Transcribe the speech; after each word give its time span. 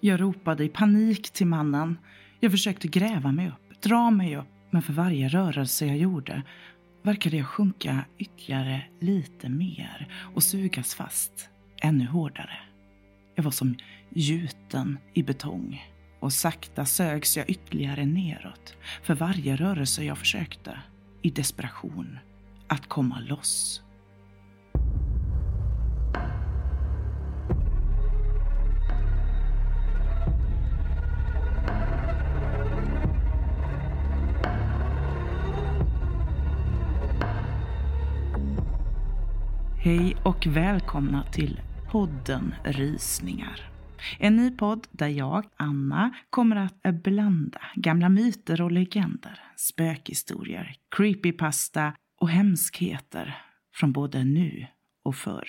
Jag 0.00 0.20
ropade 0.20 0.64
i 0.64 0.68
panik 0.68 1.30
till 1.30 1.46
mannen. 1.46 1.98
Jag 2.40 2.50
försökte 2.50 2.88
gräva 2.88 3.32
mig 3.32 3.48
upp, 3.48 3.82
dra 3.82 4.10
mig 4.10 4.36
upp, 4.36 4.46
men 4.70 4.82
för 4.82 4.92
varje 4.92 5.28
rörelse 5.28 5.86
jag 5.86 5.96
gjorde 5.96 6.42
verkade 7.02 7.36
jag 7.36 7.46
sjunka 7.46 8.04
ytterligare 8.18 8.84
lite 9.00 9.48
mer 9.48 10.08
och 10.34 10.42
sugas 10.42 10.94
fast 10.94 11.48
ännu 11.82 12.06
hårdare. 12.06 12.58
Jag 13.34 13.42
var 13.42 13.50
som 13.50 13.76
gjuten 14.08 14.98
i 15.14 15.22
betong 15.22 15.82
och 16.20 16.32
sakta 16.32 16.84
sögs 16.84 17.36
jag 17.36 17.50
ytterligare 17.50 18.06
neråt 18.06 18.76
för 19.02 19.14
varje 19.14 19.56
rörelse 19.56 20.04
jag 20.04 20.18
försökte, 20.18 20.78
i 21.22 21.30
desperation, 21.30 22.18
att 22.66 22.88
komma 22.88 23.20
loss. 23.20 23.82
Och 40.28 40.46
välkomna 40.46 41.24
till 41.32 41.60
podden 41.90 42.54
Rysningar. 42.64 43.70
En 44.18 44.36
ny 44.36 44.50
podd 44.50 44.86
där 44.90 45.08
jag, 45.08 45.44
Anna, 45.56 46.14
kommer 46.30 46.56
att 46.56 47.02
blanda 47.02 47.60
gamla 47.74 48.08
myter 48.08 48.60
och 48.60 48.72
legender, 48.72 49.40
spökhistorier, 49.56 50.76
creepypasta 50.96 51.92
och 52.20 52.28
hemskheter 52.28 53.42
från 53.74 53.92
både 53.92 54.24
nu 54.24 54.66
och 55.02 55.16
förr. 55.16 55.48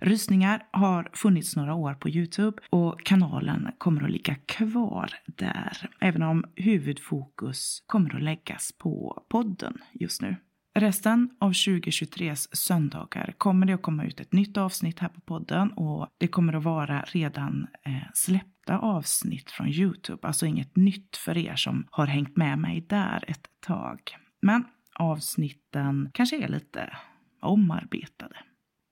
Rysningar 0.00 0.66
har 0.70 1.10
funnits 1.12 1.56
några 1.56 1.74
år 1.74 1.94
på 1.94 2.08
Youtube 2.08 2.62
och 2.70 3.04
kanalen 3.04 3.68
kommer 3.78 4.04
att 4.04 4.10
ligga 4.10 4.34
kvar 4.34 5.10
där, 5.26 5.90
även 6.00 6.22
om 6.22 6.44
huvudfokus 6.56 7.82
kommer 7.86 8.16
att 8.16 8.22
läggas 8.22 8.72
på 8.78 9.22
podden 9.28 9.78
just 9.92 10.22
nu. 10.22 10.36
Resten 10.80 11.30
av 11.38 11.52
2023s 11.52 12.48
söndagar 12.52 13.34
kommer 13.38 13.66
det 13.66 13.72
att 13.72 13.82
komma 13.82 14.04
ut 14.04 14.20
ett 14.20 14.32
nytt 14.32 14.56
avsnitt 14.56 14.98
här 14.98 15.08
på 15.08 15.20
podden 15.20 15.72
och 15.72 16.08
det 16.18 16.28
kommer 16.28 16.52
att 16.52 16.64
vara 16.64 17.04
redan 17.06 17.66
eh, 17.84 17.92
släppta 18.14 18.78
avsnitt 18.78 19.50
från 19.50 19.68
Youtube, 19.68 20.26
alltså 20.26 20.46
inget 20.46 20.76
nytt 20.76 21.16
för 21.16 21.38
er 21.38 21.56
som 21.56 21.86
har 21.90 22.06
hängt 22.06 22.36
med 22.36 22.58
mig 22.58 22.80
där 22.88 23.24
ett 23.28 23.46
tag. 23.66 24.00
Men 24.42 24.64
avsnitten 24.94 26.10
kanske 26.14 26.44
är 26.44 26.48
lite 26.48 26.96
omarbetade. 27.40 28.36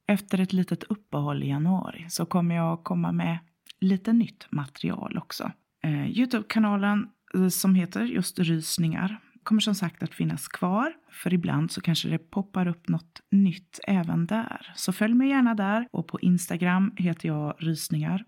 Efter 0.08 0.40
ett 0.40 0.52
litet 0.52 0.84
uppehåll 0.84 1.42
i 1.42 1.48
januari 1.48 2.06
så 2.08 2.26
kommer 2.26 2.54
jag 2.54 2.84
komma 2.84 3.12
med 3.12 3.38
lite 3.80 4.12
nytt 4.12 4.46
material 4.50 5.18
också. 5.18 5.52
Eh, 5.82 6.10
Youtube-kanalen 6.10 7.08
eh, 7.34 7.48
som 7.48 7.74
heter 7.74 8.04
just 8.04 8.38
Rysningar 8.38 9.20
kommer 9.46 9.60
som 9.60 9.74
sagt 9.74 10.02
att 10.02 10.14
finnas 10.14 10.48
kvar, 10.48 10.92
för 11.10 11.34
ibland 11.34 11.70
så 11.70 11.80
kanske 11.80 12.08
det 12.08 12.18
poppar 12.18 12.68
upp 12.68 12.88
något 12.88 13.20
nytt 13.30 13.80
även 13.86 14.26
där. 14.26 14.72
Så 14.76 14.92
följ 14.92 15.14
mig 15.14 15.28
gärna 15.28 15.54
där 15.54 15.88
och 15.92 16.08
på 16.08 16.20
Instagram 16.20 16.94
heter 16.96 17.28
jag 17.28 17.56
Rysningar. 17.58 18.24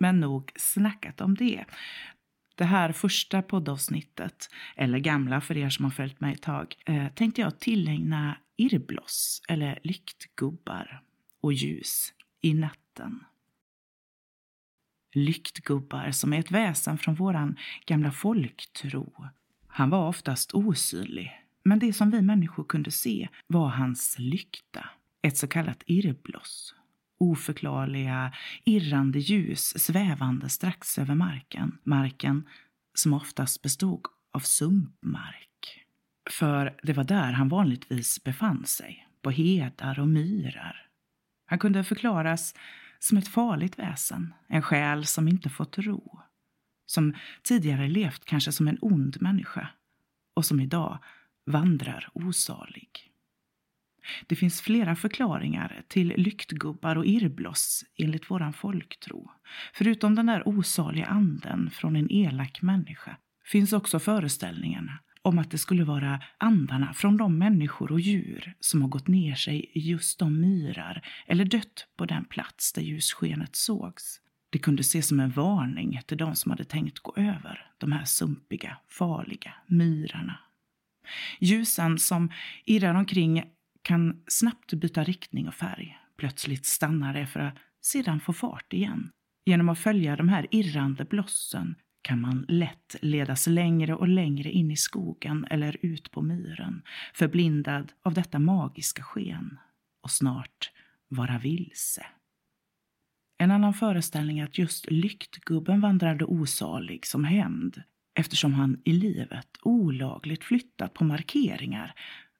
Men 0.00 0.20
nog 0.20 0.52
snackat 0.56 1.20
om 1.20 1.34
det. 1.34 1.64
Det 2.56 2.64
här 2.64 2.92
första 2.92 3.42
poddavsnittet, 3.42 4.48
eller 4.76 4.98
gamla 4.98 5.40
för 5.40 5.56
er 5.56 5.70
som 5.70 5.84
har 5.84 5.92
följt 5.92 6.20
mig 6.20 6.34
ett 6.34 6.42
tag, 6.42 6.74
eh, 6.86 7.08
tänkte 7.08 7.40
jag 7.40 7.60
tillägna 7.60 8.36
irrbloss 8.56 9.42
eller 9.48 9.78
lyktgubbar 9.82 11.02
och 11.40 11.52
ljus 11.52 12.12
i 12.40 12.54
natten. 12.54 13.24
Lyktgubbar 15.14 16.10
som 16.10 16.32
är 16.32 16.38
ett 16.38 16.50
väsen 16.50 16.98
från 16.98 17.14
våran 17.14 17.56
gamla 17.86 18.12
folktro 18.12 19.30
han 19.70 19.90
var 19.90 20.08
oftast 20.08 20.54
osynlig, 20.54 21.40
men 21.62 21.78
det 21.78 21.92
som 21.92 22.10
vi 22.10 22.22
människor 22.22 22.64
kunde 22.64 22.90
se 22.90 23.28
var 23.46 23.68
hans 23.68 24.16
lykta, 24.18 24.88
ett 25.22 25.36
så 25.36 25.48
kallat 25.48 25.82
irrbloss. 25.86 26.74
Oförklarliga, 27.18 28.32
irrande 28.64 29.18
ljus 29.18 29.78
svävande 29.78 30.48
strax 30.48 30.98
över 30.98 31.14
marken. 31.14 31.78
Marken 31.84 32.48
som 32.94 33.14
oftast 33.14 33.62
bestod 33.62 34.06
av 34.32 34.40
sumpmark. 34.40 35.84
För 36.30 36.76
det 36.82 36.92
var 36.92 37.04
där 37.04 37.32
han 37.32 37.48
vanligtvis 37.48 38.24
befann 38.24 38.66
sig, 38.66 39.08
på 39.22 39.30
hedar 39.30 40.00
och 40.00 40.08
myrar. 40.08 40.86
Han 41.46 41.58
kunde 41.58 41.84
förklaras 41.84 42.54
som 42.98 43.18
ett 43.18 43.28
farligt 43.28 43.78
väsen, 43.78 44.34
en 44.48 44.62
själ 44.62 45.06
som 45.06 45.28
inte 45.28 45.48
fått 45.48 45.78
ro 45.78 46.20
som 46.90 47.14
tidigare 47.42 47.88
levt 47.88 48.24
kanske 48.24 48.52
som 48.52 48.68
en 48.68 48.78
ond 48.80 49.16
människa 49.20 49.68
och 50.34 50.44
som 50.44 50.60
idag 50.60 50.98
vandrar 51.46 52.08
osalig. 52.12 52.90
Det 54.26 54.36
finns 54.36 54.60
flera 54.60 54.96
förklaringar 54.96 55.82
till 55.88 56.08
lyktgubbar 56.16 56.96
och 56.96 57.06
irrbloss 57.06 57.84
enligt 57.96 58.30
våran 58.30 58.52
folktro. 58.52 59.30
Förutom 59.72 60.14
den 60.14 60.26
där 60.26 60.48
osaliga 60.48 61.06
anden 61.06 61.70
från 61.70 61.96
en 61.96 62.12
elak 62.12 62.62
människa 62.62 63.16
finns 63.44 63.72
också 63.72 63.98
föreställningen 63.98 64.90
om 65.22 65.38
att 65.38 65.50
det 65.50 65.58
skulle 65.58 65.84
vara 65.84 66.22
andarna 66.38 66.94
från 66.94 67.16
de 67.16 67.38
människor 67.38 67.92
och 67.92 68.00
djur 68.00 68.54
som 68.60 68.82
har 68.82 68.88
gått 68.88 69.08
ner 69.08 69.34
sig 69.34 69.70
i 69.72 69.80
just 69.80 70.18
de 70.18 70.40
myrar 70.40 71.06
eller 71.26 71.44
dött 71.44 71.86
på 71.96 72.06
den 72.06 72.24
plats 72.24 72.72
där 72.72 72.82
ljusskenet 72.82 73.56
sågs. 73.56 74.20
Det 74.50 74.58
kunde 74.58 74.80
ses 74.80 75.08
som 75.08 75.20
en 75.20 75.30
varning 75.30 76.00
till 76.06 76.18
de 76.18 76.36
som 76.36 76.50
hade 76.50 76.64
tänkt 76.64 76.98
gå 76.98 77.14
över 77.16 77.70
de 77.78 77.92
här 77.92 78.04
sumpiga, 78.04 78.76
farliga 78.88 79.54
myrarna. 79.66 80.38
Ljusen 81.38 81.98
som 81.98 82.30
irrar 82.64 82.94
omkring 82.94 83.44
kan 83.82 84.22
snabbt 84.26 84.72
byta 84.72 85.04
riktning 85.04 85.48
och 85.48 85.54
färg. 85.54 85.98
Plötsligt 86.16 86.66
stannar 86.66 87.14
det 87.14 87.26
för 87.26 87.40
att 87.40 87.54
sedan 87.80 88.20
få 88.20 88.32
fart 88.32 88.72
igen. 88.72 89.10
Genom 89.46 89.68
att 89.68 89.78
följa 89.78 90.16
de 90.16 90.28
här 90.28 90.46
irrande 90.50 91.04
blossen 91.04 91.74
kan 92.02 92.20
man 92.20 92.44
lätt 92.48 92.96
ledas 93.02 93.46
längre 93.46 93.94
och 93.94 94.08
längre 94.08 94.50
in 94.50 94.70
i 94.70 94.76
skogen 94.76 95.46
eller 95.50 95.76
ut 95.82 96.10
på 96.10 96.22
myren, 96.22 96.82
förblindad 97.14 97.92
av 98.02 98.14
detta 98.14 98.38
magiska 98.38 99.02
sken 99.02 99.58
och 100.02 100.10
snart 100.10 100.70
vara 101.08 101.38
vilse. 101.38 102.06
En 103.40 103.50
annan 103.50 103.74
föreställning 103.74 104.38
är 104.38 104.44
att 104.44 104.58
just 104.58 104.90
lyktgubben 104.90 105.80
vandrade 105.80 106.24
osalig 106.24 107.06
som 107.06 107.24
hämnd 107.24 107.82
eftersom 108.14 108.54
han 108.54 108.80
i 108.84 108.92
livet 108.92 109.48
olagligt 109.62 110.44
flyttat 110.44 110.94
på 110.94 111.04
markeringar 111.04 111.94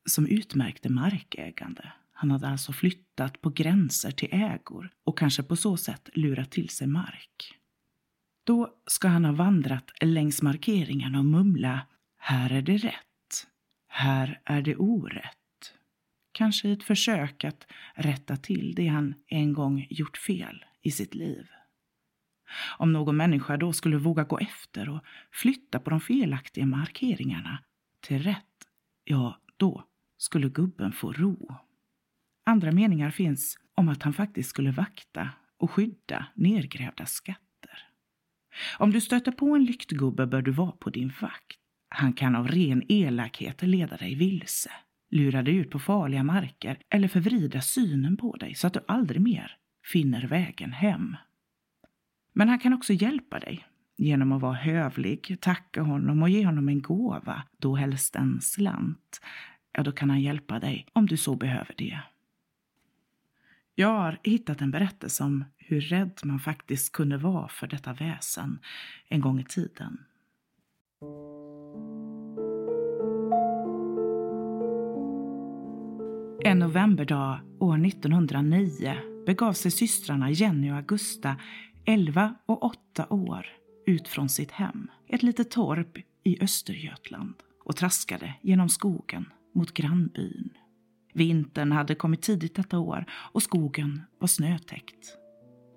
som 0.04 0.26
utmärkte 0.26 0.88
markägande. 0.88 1.92
Han 2.12 2.30
hade 2.30 2.48
alltså 2.48 2.72
flyttat 2.72 3.40
på 3.40 3.50
gränser 3.50 4.10
till 4.10 4.28
ägor 4.32 4.90
och 5.04 5.18
kanske 5.18 5.42
på 5.42 5.56
så 5.56 5.76
sätt 5.76 6.08
lurat 6.14 6.50
till 6.50 6.68
sig 6.68 6.86
mark. 6.86 7.54
Då 8.46 8.74
ska 8.86 9.08
han 9.08 9.24
ha 9.24 9.32
vandrat 9.32 9.90
längs 10.00 10.42
markeringarna 10.42 11.18
och 11.18 11.24
mumla 11.24 11.80
”Här 12.18 12.52
är 12.52 12.62
det 12.62 12.76
rätt. 12.76 13.46
Här 13.88 14.40
är 14.44 14.62
det 14.62 14.76
orätt”. 14.76 15.74
Kanske 16.32 16.68
i 16.68 16.72
ett 16.72 16.82
försök 16.82 17.44
att 17.44 17.66
rätta 17.94 18.36
till 18.36 18.74
det 18.74 18.86
han 18.86 19.14
en 19.26 19.52
gång 19.52 19.86
gjort 19.90 20.16
fel 20.16 20.64
i 20.82 20.90
sitt 20.90 21.14
liv. 21.14 21.46
Om 22.78 22.92
någon 22.92 23.16
människa 23.16 23.56
då 23.56 23.72
skulle 23.72 23.96
våga 23.96 24.24
gå 24.24 24.38
efter 24.38 24.88
och 24.88 25.04
flytta 25.32 25.78
på 25.78 25.90
de 25.90 26.00
felaktiga 26.00 26.66
markeringarna 26.66 27.62
till 28.00 28.22
rätt, 28.22 28.46
ja, 29.04 29.40
då 29.56 29.84
skulle 30.16 30.48
gubben 30.48 30.92
få 30.92 31.12
ro. 31.12 31.54
Andra 32.46 32.72
meningar 32.72 33.10
finns 33.10 33.58
om 33.74 33.88
att 33.88 34.02
han 34.02 34.12
faktiskt 34.12 34.50
skulle 34.50 34.70
vakta 34.70 35.30
och 35.58 35.70
skydda 35.70 36.26
nergrävda 36.34 37.06
skatter. 37.06 37.86
Om 38.78 38.90
du 38.90 39.00
stöter 39.00 39.32
på 39.32 39.54
en 39.54 39.64
lyktgubbe 39.64 40.26
bör 40.26 40.42
du 40.42 40.50
vara 40.50 40.72
på 40.72 40.90
din 40.90 41.12
vakt. 41.20 41.58
Han 41.88 42.12
kan 42.12 42.36
av 42.36 42.48
ren 42.48 42.82
elakhet 42.88 43.62
leda 43.62 43.96
dig 43.96 44.14
vilse, 44.14 44.70
lura 45.10 45.42
dig 45.42 45.54
ut 45.54 45.70
på 45.70 45.78
farliga 45.78 46.22
marker 46.22 46.78
eller 46.88 47.08
förvrida 47.08 47.60
synen 47.60 48.16
på 48.16 48.36
dig 48.36 48.54
så 48.54 48.66
att 48.66 48.72
du 48.72 48.80
aldrig 48.88 49.20
mer 49.20 49.56
finner 49.84 50.26
vägen 50.26 50.72
hem. 50.72 51.16
Men 52.32 52.48
han 52.48 52.58
kan 52.58 52.72
också 52.72 52.92
hjälpa 52.92 53.38
dig 53.38 53.66
genom 53.96 54.32
att 54.32 54.42
vara 54.42 54.54
hövlig, 54.54 55.38
tacka 55.40 55.82
honom 55.82 56.22
och 56.22 56.28
ge 56.28 56.46
honom 56.46 56.68
en 56.68 56.82
gåva, 56.82 57.42
då 57.58 57.76
helst 57.76 58.16
en 58.16 58.40
slant. 58.40 59.20
Ja, 59.72 59.82
då 59.82 59.92
kan 59.92 60.10
han 60.10 60.20
hjälpa 60.20 60.58
dig 60.58 60.86
om 60.92 61.06
du 61.06 61.16
så 61.16 61.36
behöver 61.36 61.74
det. 61.78 62.00
Jag 63.74 63.88
har 63.88 64.18
hittat 64.22 64.60
en 64.60 64.70
berättelse 64.70 65.24
om 65.24 65.44
hur 65.58 65.80
rädd 65.80 66.20
man 66.24 66.40
faktiskt 66.40 66.92
kunde 66.92 67.16
vara 67.16 67.48
för 67.48 67.66
detta 67.66 67.92
väsen 67.92 68.58
en 69.08 69.20
gång 69.20 69.40
i 69.40 69.44
tiden. 69.44 69.98
En 76.44 76.58
novemberdag 76.58 77.40
år 77.58 77.86
1909 77.86 79.09
begav 79.26 79.52
sig 79.52 79.70
systrarna 79.70 80.30
Jenny 80.30 80.70
och 80.70 80.76
Augusta 80.76 81.36
11 81.84 82.34
och 82.46 82.62
8 82.62 83.06
år, 83.10 83.46
ut 83.86 84.08
från 84.08 84.28
sitt 84.28 84.50
hem, 84.50 84.90
ett 85.08 85.22
litet 85.22 85.50
torp 85.50 85.98
i 86.24 86.42
Östergötland 86.42 87.34
och 87.64 87.76
traskade 87.76 88.34
genom 88.42 88.68
skogen 88.68 89.28
mot 89.54 89.74
grannbyn. 89.74 90.50
Vintern 91.12 91.72
hade 91.72 91.94
kommit 91.94 92.22
tidigt 92.22 92.54
detta 92.54 92.78
år 92.78 93.04
och 93.10 93.42
skogen 93.42 94.02
var 94.18 94.28
snötäckt. 94.28 95.16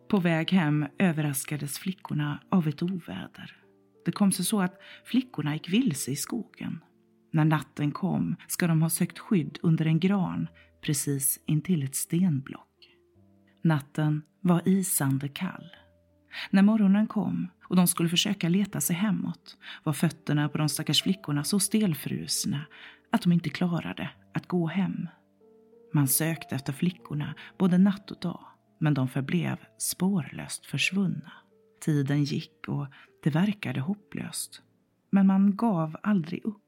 På 0.07 0.19
väg 0.19 0.51
hem 0.51 0.85
överraskades 0.97 1.79
flickorna 1.79 2.39
av 2.49 2.67
ett 2.67 2.83
oväder. 2.83 3.57
Det 4.05 4.11
kom 4.11 4.31
sig 4.31 4.45
så 4.45 4.61
att 4.61 4.81
flickorna 5.05 5.53
gick 5.53 5.69
vilse 5.69 6.11
i 6.11 6.15
skogen. 6.15 6.79
När 7.31 7.45
natten 7.45 7.91
kom 7.91 8.35
ska 8.47 8.67
de 8.67 8.81
ha 8.81 8.89
sökt 8.89 9.19
skydd 9.19 9.59
under 9.61 9.85
en 9.85 9.99
gran 9.99 10.47
precis 10.81 11.39
intill 11.45 11.83
ett 11.83 11.95
stenblock. 11.95 12.72
Natten 13.63 14.21
var 14.41 14.61
isande 14.65 15.27
kall. 15.27 15.75
När 16.49 16.61
morgonen 16.61 17.07
kom 17.07 17.47
och 17.63 17.75
de 17.75 17.87
skulle 17.87 18.09
försöka 18.09 18.49
leta 18.49 18.81
sig 18.81 18.95
hemåt 18.95 19.57
var 19.83 19.93
fötterna 19.93 20.49
på 20.49 20.57
de 20.57 20.69
stackars 20.69 21.03
flickorna 21.03 21.43
så 21.43 21.59
stelfrusna 21.59 22.65
att 23.11 23.21
de 23.21 23.31
inte 23.31 23.49
klarade 23.49 24.09
att 24.33 24.47
gå 24.47 24.67
hem. 24.67 25.07
Man 25.93 26.07
sökte 26.07 26.55
efter 26.55 26.73
flickorna 26.73 27.35
både 27.57 27.77
natt 27.77 28.11
och 28.11 28.19
dag, 28.19 28.45
men 28.79 28.93
de 28.93 29.07
förblev 29.07 29.57
spårlöst 29.77 30.65
försvunna. 30.65 31.31
Tiden 31.81 32.23
gick 32.23 32.67
och 32.67 32.87
det 33.23 33.29
verkade 33.29 33.79
hopplöst. 33.79 34.61
Men 35.09 35.27
man 35.27 35.55
gav 35.55 35.97
aldrig 36.03 36.45
upp. 36.45 36.59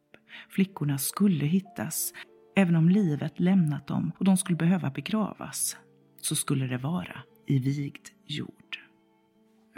Flickorna 0.50 0.98
skulle 0.98 1.45
hittas. 1.45 2.13
Även 2.56 2.75
om 2.75 2.89
livet 2.89 3.39
lämnat 3.39 3.88
dem 3.88 4.12
och 4.18 4.25
de 4.25 4.38
skulle 4.38 4.57
behöva 4.57 4.89
begravas, 4.89 5.77
så 6.25 6.36
skulle 6.36 6.68
det 6.68 6.77
vara 6.77 7.22
i 7.48 7.60
vigd 7.60 8.07
jord. 8.25 8.80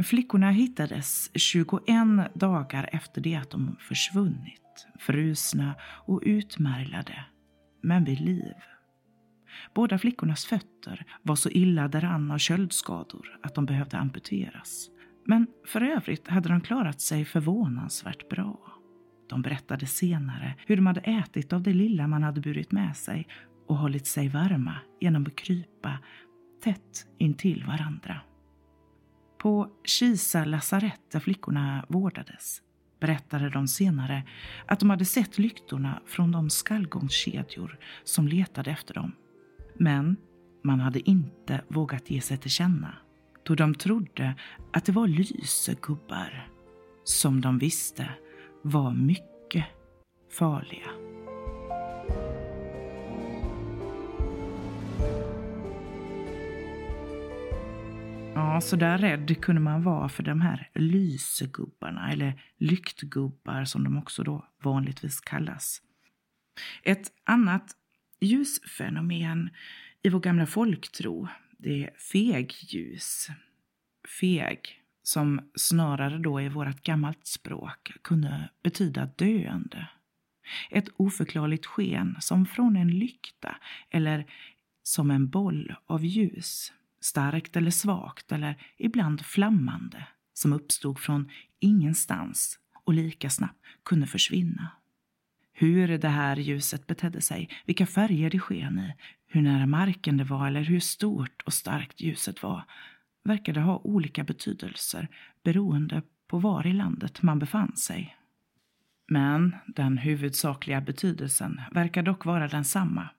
Flickorna 0.04 0.52
hittades 0.52 1.32
21 1.34 1.82
dagar 2.34 2.90
efter 2.92 3.22
det 3.22 3.36
att 3.36 3.50
de 3.50 3.76
försvunnit, 3.80 4.88
frusna 5.00 5.76
och 6.06 6.22
utmärglade, 6.26 7.26
men 7.82 8.04
vid 8.04 8.20
liv. 8.22 8.54
Båda 9.76 9.98
flickornas 9.98 10.46
fötter 10.46 11.06
var 11.24 11.36
så 11.36 11.50
illa 11.50 11.88
däran 11.88 12.32
av 12.32 12.38
köldskador 12.38 13.40
att 13.44 13.56
de 13.56 13.66
behövde 13.66 13.98
amputeras. 13.98 14.90
Men 15.26 15.48
för 15.66 15.82
övrigt 15.82 16.28
hade 16.28 16.50
de 16.50 16.62
klarat 16.62 17.02
sig 17.02 17.26
förvånansvärt 17.26 18.30
bra. 18.30 18.60
De 19.30 19.42
berättade 19.42 19.86
senare 19.86 20.56
hur 20.68 20.76
de 20.76 20.86
hade 20.88 21.02
ätit 21.02 21.54
av 21.54 21.64
det 21.64 21.74
lilla 21.74 22.08
man 22.08 22.24
hade 22.24 22.42
burit 22.42 22.72
med 22.72 22.98
sig 22.98 23.28
och 23.68 23.78
hållit 23.78 24.08
sig 24.08 24.30
varma 24.30 24.76
genom 25.00 25.26
att 25.26 25.36
krypa 25.36 26.00
tätt 26.64 27.08
intill 27.18 27.64
varandra. 27.64 28.22
På 29.38 29.70
Kisa 29.84 30.46
lasarett 30.46 31.12
där 31.12 31.20
flickorna 31.20 31.86
vårdades 31.90 32.62
berättade 33.00 33.50
de 33.50 33.68
senare 33.68 34.24
att 34.66 34.80
de 34.80 34.90
hade 34.90 35.06
sett 35.06 35.38
lyktorna 35.38 36.02
från 36.06 36.32
de 36.32 36.50
skallgångskedjor 36.50 37.80
som 38.04 38.28
letade 38.28 38.72
efter 38.72 38.94
dem. 38.94 39.12
Men 39.76 40.18
man 40.64 40.80
hade 40.80 41.10
inte 41.10 41.62
vågat 41.68 42.10
ge 42.10 42.22
sig 42.22 42.38
till 42.38 42.52
känna 42.52 42.98
då 43.44 43.56
de 43.56 43.76
trodde 43.76 44.36
att 44.74 44.86
det 44.86 44.92
var 44.92 45.08
lysegubbar 45.08 46.50
som 47.04 47.42
de 47.42 47.60
visste 47.60 48.10
var 48.62 48.92
mycket 48.92 49.66
farliga. 50.30 51.07
Ja, 58.58 58.62
så 58.62 58.76
där 58.76 58.98
rädd 58.98 59.42
kunde 59.42 59.62
man 59.62 59.84
vara 59.84 60.10
för 60.10 60.24
de 60.24 60.42
här 60.42 60.70
lysegubbarna, 60.74 62.12
eller 62.12 62.42
lyktgubbar 62.58 63.66
som 63.66 63.84
de 63.84 63.98
också 63.98 64.24
då 64.24 64.46
vanligtvis 64.64 65.22
kallas. 65.22 65.82
Ett 66.84 67.12
annat 67.24 67.76
ljusfenomen 68.20 69.50
i 70.02 70.10
vår 70.10 70.20
gamla 70.20 70.46
folktro, 70.46 71.28
det 71.58 71.84
är 71.84 71.90
fegljus. 72.12 73.28
Feg, 74.20 74.60
som 75.04 75.50
snarare 75.56 76.18
då 76.18 76.42
i 76.42 76.50
vårt 76.50 76.84
gammalt 76.84 77.28
språk 77.28 77.92
kunde 78.02 78.50
betyda 78.64 79.06
döende. 79.06 79.88
Ett 80.70 80.90
oförklarligt 80.96 81.66
sken 81.66 82.16
som 82.20 82.46
från 82.46 82.76
en 82.76 83.00
lykta 83.00 83.56
eller 83.90 84.26
som 84.84 85.12
en 85.12 85.30
boll 85.30 85.76
av 85.86 86.06
ljus 86.06 86.74
starkt 87.08 87.56
eller 87.56 87.72
svagt 87.72 88.32
eller 88.32 88.56
ibland 88.78 89.26
flammande, 89.26 90.08
som 90.34 90.54
uppstod 90.54 91.00
från 91.00 91.30
ingenstans 91.60 92.60
och 92.84 92.94
lika 92.94 93.30
snabbt 93.30 93.60
kunde 93.84 94.08
försvinna. 94.08 94.72
Hur 95.54 95.98
det 95.98 96.10
här 96.10 96.36
ljuset 96.36 96.88
betedde 96.88 97.22
sig, 97.22 97.50
vilka 97.66 97.86
färger 97.86 98.30
det 98.30 98.40
sken 98.40 98.80
i, 98.80 98.94
hur 99.28 99.42
nära 99.42 99.66
marken 99.66 100.18
det 100.18 100.24
var 100.24 100.48
eller 100.48 100.62
hur 100.62 100.80
stort 100.80 101.42
och 101.46 101.54
starkt 101.54 102.02
ljuset 102.02 102.44
var, 102.44 102.64
verkade 103.24 103.60
ha 103.60 103.78
olika 103.78 104.24
betydelser 104.24 105.08
beroende 105.44 106.02
på 106.28 106.40
var 106.40 106.68
i 106.68 106.74
landet 106.74 107.22
man 107.22 107.40
befann 107.40 107.76
sig. 107.76 108.18
Men 109.08 109.56
den 109.68 109.98
huvudsakliga 109.98 110.82
betydelsen 110.82 111.62
verkar 111.72 112.04
dock 112.04 112.26
vara 112.26 112.48
densamma, 112.48 113.10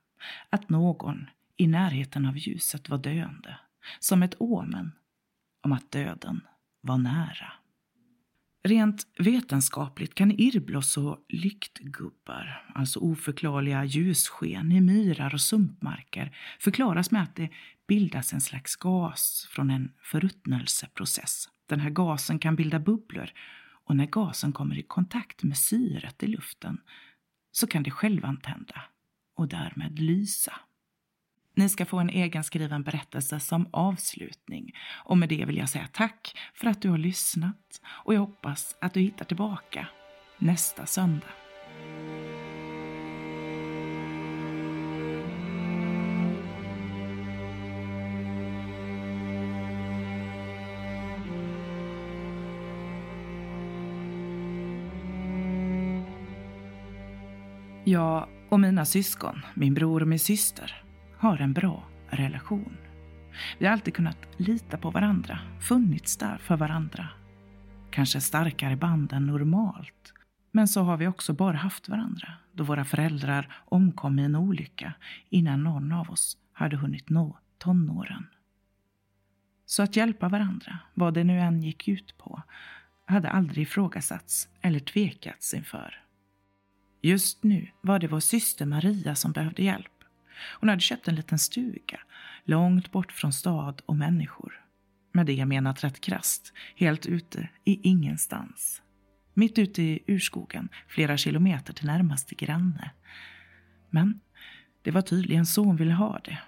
att 0.50 0.68
någon 0.68 1.26
i 1.56 1.66
närheten 1.66 2.26
av 2.26 2.38
ljuset 2.38 2.88
var 2.88 2.98
döende 2.98 3.56
som 3.98 4.22
ett 4.22 4.34
omen 4.38 4.92
om 5.62 5.72
att 5.72 5.90
döden 5.90 6.40
var 6.80 6.98
nära. 6.98 7.52
Rent 8.64 9.06
vetenskapligt 9.18 10.14
kan 10.14 10.32
irrbloss 10.32 10.96
och 10.96 11.24
lyktgubbar, 11.28 12.72
alltså 12.74 13.00
oförklarliga 13.00 13.84
ljussken 13.84 14.72
i 14.72 14.80
myrar 14.80 15.34
och 15.34 15.40
sumpmarker, 15.40 16.36
förklaras 16.60 17.10
med 17.10 17.22
att 17.22 17.36
det 17.36 17.50
bildas 17.88 18.32
en 18.32 18.40
slags 18.40 18.76
gas 18.76 19.48
från 19.50 19.70
en 19.70 19.92
förruttnelseprocess. 20.02 21.48
Den 21.68 21.80
här 21.80 21.90
gasen 21.90 22.38
kan 22.38 22.56
bilda 22.56 22.78
bubblor 22.78 23.30
och 23.84 23.96
när 23.96 24.06
gasen 24.06 24.52
kommer 24.52 24.78
i 24.78 24.82
kontakt 24.82 25.42
med 25.42 25.58
syret 25.58 26.22
i 26.22 26.26
luften 26.26 26.80
så 27.52 27.66
kan 27.66 27.82
det 27.82 27.90
självantända 27.90 28.82
och 29.36 29.48
därmed 29.48 29.98
lysa. 29.98 30.60
Ni 31.58 31.68
ska 31.68 31.86
få 31.86 31.98
en 31.98 32.10
egenskriven 32.10 32.82
berättelse 32.82 33.40
som 33.40 33.68
avslutning. 33.70 34.72
Och 35.04 35.18
med 35.18 35.28
det 35.28 35.44
vill 35.44 35.56
jag 35.56 35.68
säga 35.68 35.88
tack 35.92 36.38
för 36.54 36.66
att 36.66 36.82
du 36.82 36.90
har 36.90 36.98
lyssnat 36.98 37.80
och 37.86 38.14
jag 38.14 38.20
hoppas 38.20 38.76
att 38.80 38.94
du 38.94 39.00
hittar 39.00 39.24
tillbaka 39.24 39.86
nästa 40.38 40.86
söndag. 40.86 41.26
Jag 57.84 58.28
och 58.48 58.60
mina 58.60 58.84
syskon, 58.84 59.42
min 59.54 59.74
bror 59.74 60.02
och 60.02 60.08
min 60.08 60.18
syster, 60.18 60.87
har 61.18 61.38
en 61.38 61.52
bra 61.52 61.84
relation. 62.08 62.76
Vi 63.58 63.66
har 63.66 63.72
alltid 63.72 63.94
kunnat 63.94 64.18
lita 64.36 64.76
på 64.78 64.90
varandra, 64.90 65.38
funnits 65.60 66.16
där 66.16 66.38
för 66.38 66.56
varandra. 66.56 67.08
Kanske 67.90 68.20
starkare 68.20 68.76
band 68.76 69.12
än 69.12 69.26
normalt. 69.26 70.12
Men 70.52 70.68
så 70.68 70.82
har 70.82 70.96
vi 70.96 71.06
också 71.06 71.32
bara 71.32 71.56
haft 71.56 71.88
varandra 71.88 72.28
då 72.52 72.64
våra 72.64 72.84
föräldrar 72.84 73.62
omkom 73.64 74.18
i 74.18 74.24
en 74.24 74.36
olycka 74.36 74.92
innan 75.28 75.64
någon 75.64 75.92
av 75.92 76.10
oss 76.10 76.36
hade 76.52 76.76
hunnit 76.76 77.10
nå 77.10 77.38
tonåren. 77.58 78.26
Så 79.66 79.82
att 79.82 79.96
hjälpa 79.96 80.28
varandra, 80.28 80.78
vad 80.94 81.14
det 81.14 81.24
nu 81.24 81.40
än 81.40 81.62
gick 81.62 81.88
ut 81.88 82.18
på, 82.18 82.42
hade 83.04 83.30
aldrig 83.30 83.62
ifrågasatts 83.62 84.48
eller 84.60 84.80
tvekats 84.80 85.54
inför. 85.54 86.02
Just 87.02 87.42
nu 87.42 87.70
var 87.80 87.98
det 87.98 88.08
vår 88.08 88.20
syster 88.20 88.66
Maria 88.66 89.14
som 89.14 89.32
behövde 89.32 89.62
hjälp. 89.62 89.97
Hon 90.60 90.68
hade 90.68 90.80
köpt 90.80 91.08
en 91.08 91.14
liten 91.14 91.38
stuga, 91.38 92.00
långt 92.44 92.92
bort 92.92 93.12
från 93.12 93.32
stad 93.32 93.82
och 93.86 93.96
människor. 93.96 94.64
Med 95.12 95.26
det 95.26 95.46
menat 95.46 95.84
rätt 95.84 96.00
krast, 96.00 96.52
helt 96.76 97.06
ute 97.06 97.48
i 97.64 97.88
ingenstans. 97.88 98.82
Mitt 99.34 99.58
ute 99.58 99.82
i 99.82 100.00
urskogen, 100.06 100.68
flera 100.88 101.16
kilometer 101.16 101.72
till 101.72 101.86
närmaste 101.86 102.34
granne. 102.34 102.90
Men 103.90 104.20
det 104.82 104.90
var 104.90 105.02
tydligen 105.02 105.46
så 105.46 105.64
hon 105.64 105.76
ville 105.76 105.94
ha 105.94 106.20
det. 106.24 106.38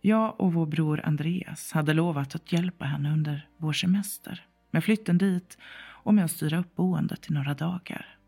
Jag 0.00 0.40
och 0.40 0.52
vår 0.52 0.66
bror 0.66 1.00
Andreas 1.04 1.72
hade 1.72 1.92
lovat 1.92 2.34
att 2.34 2.52
hjälpa 2.52 2.84
henne 2.84 3.12
under 3.12 3.48
vår 3.56 3.72
semester 3.72 4.46
med 4.70 4.84
flytten 4.84 5.18
dit 5.18 5.58
och 6.04 6.14
med 6.14 6.24
att 6.24 6.30
styra 6.30 6.58
upp 6.58 6.74
boendet 6.74 7.30
i 7.30 7.32
några 7.32 7.54
dagar. 7.54 8.18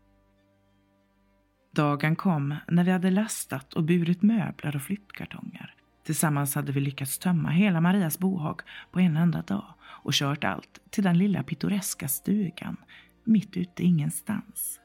Dagen 1.77 2.15
kom 2.15 2.55
när 2.67 2.83
vi 2.83 2.91
hade 2.91 3.11
lastat 3.11 3.73
och 3.73 3.83
burit 3.83 4.21
möbler 4.21 4.75
och 4.75 4.81
flyttkartonger 4.81 5.73
Tillsammans 6.05 6.55
hade 6.55 6.71
vi 6.71 6.79
lyckats 6.79 7.19
tömma 7.19 7.49
hela 7.49 7.81
Marias 7.81 8.19
bohag 8.19 8.61
på 8.91 8.99
en 8.99 9.17
enda 9.17 9.41
dag 9.41 9.73
och 9.83 10.13
kört 10.13 10.43
allt 10.43 10.79
till 10.89 11.03
den 11.03 11.17
lilla 11.17 11.43
pittoreska 11.43 12.07
stugan 12.07 12.77
mitt 13.23 13.57
ute 13.57 13.83
ingenstans. 13.83 14.79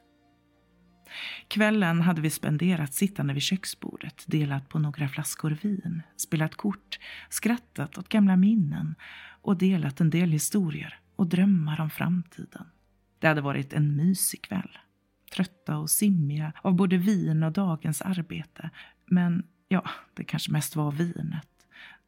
Kvällen 1.47 2.01
hade 2.01 2.21
vi 2.21 2.29
spenderat 2.29 2.93
sittande 2.93 3.33
vid 3.33 3.43
köksbordet, 3.43 4.23
delat 4.27 4.69
på 4.69 4.79
några 4.79 5.07
flaskor 5.07 5.57
vin, 5.61 6.01
spelat 6.15 6.55
kort, 6.55 6.99
skrattat 7.29 7.97
åt 7.97 8.09
gamla 8.09 8.35
minnen 8.35 8.95
och 9.41 9.57
delat 9.57 10.01
en 10.01 10.09
del 10.09 10.31
historier 10.31 10.99
och 11.15 11.27
drömmar 11.27 11.81
om 11.81 11.89
framtiden. 11.89 12.65
Det 13.19 13.27
hade 13.27 13.41
varit 13.41 13.73
en 13.73 13.95
mysig 13.95 14.41
kväll. 14.41 14.77
Trötta 15.35 15.77
och 15.77 15.89
simmiga 15.89 16.53
av 16.61 16.75
både 16.75 16.97
vin 16.97 17.43
och 17.43 17.51
dagens 17.51 18.01
arbete. 18.01 18.69
Men 19.05 19.43
ja, 19.67 19.89
det 20.13 20.23
kanske 20.23 20.51
mest 20.51 20.75
var 20.75 20.91
vinet 20.91 21.47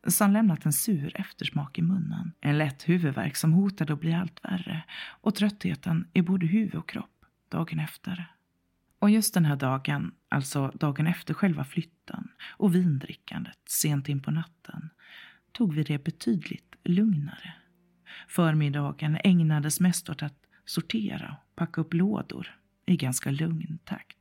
som 0.07 0.31
lämnat 0.31 0.65
en 0.65 0.73
sur 0.73 1.11
eftersmak 1.15 1.77
i 1.77 1.81
munnen. 1.81 2.31
En 2.41 2.57
lätt 2.57 2.89
huvudvärk 2.89 3.35
som 3.35 3.53
hotade 3.53 3.93
att 3.93 3.99
bli 3.99 4.13
allt 4.13 4.43
värre 4.43 4.83
och 5.21 5.35
tröttheten 5.35 6.07
i 6.13 6.21
både 6.21 6.45
huvud 6.45 6.75
och 6.75 6.89
kropp 6.89 7.25
dagen 7.49 7.79
efter. 7.79 8.31
Och 8.99 9.09
just 9.09 9.33
den 9.33 9.45
här 9.45 9.55
dagen, 9.55 10.11
alltså 10.29 10.71
dagen 10.73 11.07
efter 11.07 11.33
själva 11.33 11.63
flytten 11.63 12.27
och 12.41 12.75
vindrickandet 12.75 13.59
sent 13.65 14.09
in 14.09 14.21
på 14.21 14.31
natten, 14.31 14.89
tog 15.51 15.73
vi 15.73 15.83
det 15.83 16.03
betydligt 16.03 16.75
lugnare. 16.83 17.53
Förmiddagen 18.27 19.17
ägnades 19.23 19.79
mest 19.79 20.09
åt 20.09 20.23
att 20.23 20.37
sortera 20.65 21.37
och 21.49 21.55
packa 21.55 21.81
upp 21.81 21.93
lådor 21.93 22.55
i 22.85 22.97
ganska 22.97 23.31
lugn 23.31 23.79
takt. 23.85 24.17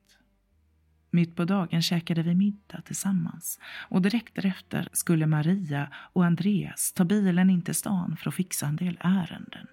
Mitt 1.11 1.37
på 1.37 1.45
dagen 1.45 1.83
käkade 1.83 2.23
vi 2.23 2.35
middag 2.35 2.81
tillsammans 2.85 3.61
och 3.89 4.03
direkt 4.03 4.35
därefter 4.35 4.89
skulle 4.93 5.27
Maria 5.27 5.89
och 5.95 6.25
Andreas 6.25 6.93
ta 6.93 7.05
bilen 7.05 7.51
in 7.51 7.63
till 7.63 7.75
stan 7.75 8.17
för 8.17 8.29
att 8.29 8.35
fixa 8.35 8.67
en 8.67 8.77
del 8.77 8.99
ärenden. 9.01 9.67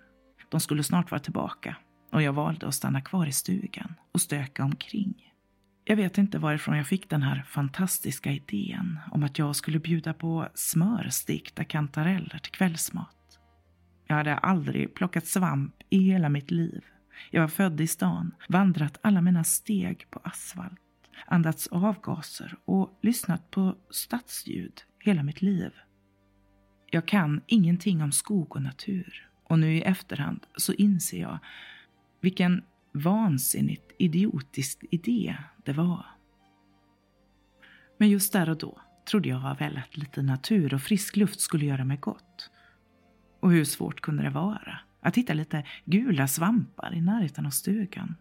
De 0.49 0.59
skulle 0.59 0.83
snart 0.83 1.11
vara 1.11 1.21
tillbaka 1.21 1.75
och 2.11 2.21
jag 2.21 2.33
valde 2.33 2.67
att 2.67 2.75
stanna 2.75 3.01
kvar 3.01 3.25
i 3.25 3.31
stugan 3.31 3.95
och 4.11 4.21
stöka 4.21 4.63
omkring. 4.63 5.31
Jag 5.85 5.95
vet 5.95 6.17
inte 6.17 6.39
varifrån 6.39 6.77
jag 6.77 6.87
fick 6.87 7.09
den 7.09 7.21
här 7.21 7.43
fantastiska 7.47 8.31
idén 8.31 8.99
om 9.11 9.23
att 9.23 9.39
jag 9.39 9.55
skulle 9.55 9.79
bjuda 9.79 10.13
på 10.13 10.47
smörstekta 10.53 11.63
kantareller 11.63 12.39
till 12.39 12.51
kvällsmat. 12.51 13.39
Jag 14.07 14.15
hade 14.15 14.35
aldrig 14.35 14.95
plockat 14.95 15.27
svamp 15.27 15.75
i 15.89 15.97
hela 15.97 16.29
mitt 16.29 16.51
liv. 16.51 16.83
Jag 17.29 17.41
var 17.41 17.47
född 17.47 17.81
i 17.81 17.87
stan, 17.87 18.35
vandrat 18.49 18.97
alla 19.01 19.21
mina 19.21 19.43
steg 19.43 20.07
på 20.09 20.19
asfalt, 20.23 20.81
andats 21.25 21.67
avgaser 21.67 22.57
och 22.65 22.99
lyssnat 23.01 23.51
på 23.51 23.75
stadsljud 23.89 24.81
hela 24.99 25.23
mitt 25.23 25.41
liv. 25.41 25.71
Jag 26.91 27.05
kan 27.05 27.41
ingenting 27.47 28.03
om 28.03 28.11
skog 28.11 28.55
och 28.55 28.61
natur 28.61 29.29
och 29.43 29.59
nu 29.59 29.77
i 29.77 29.81
efterhand 29.81 30.45
så 30.55 30.73
inser 30.73 31.21
jag 31.21 31.39
vilken 32.21 32.63
vansinnigt 32.93 33.91
idiotisk 33.99 34.85
idé 34.91 35.37
det 35.65 35.73
var. 35.73 36.05
Men 37.97 38.09
just 38.09 38.33
där 38.33 38.49
och 38.49 38.57
då 38.57 38.81
trodde 39.09 39.29
jag 39.29 39.57
väl 39.59 39.77
att 39.77 39.97
lite 39.97 40.21
natur 40.21 40.73
och 40.73 40.81
frisk 40.81 41.15
luft 41.15 41.39
skulle 41.39 41.65
göra 41.65 41.85
mig 41.85 41.97
gott. 41.97 42.51
Och 43.39 43.51
hur 43.51 43.65
svårt 43.65 44.01
kunde 44.01 44.23
det 44.23 44.29
vara 44.29 44.79
att 45.01 45.17
hitta 45.17 45.33
lite 45.33 45.63
gula 45.85 46.27
svampar 46.27 46.93
i 46.95 47.01
närheten 47.01 47.45
av 47.45 47.49
stugan? 47.49 48.15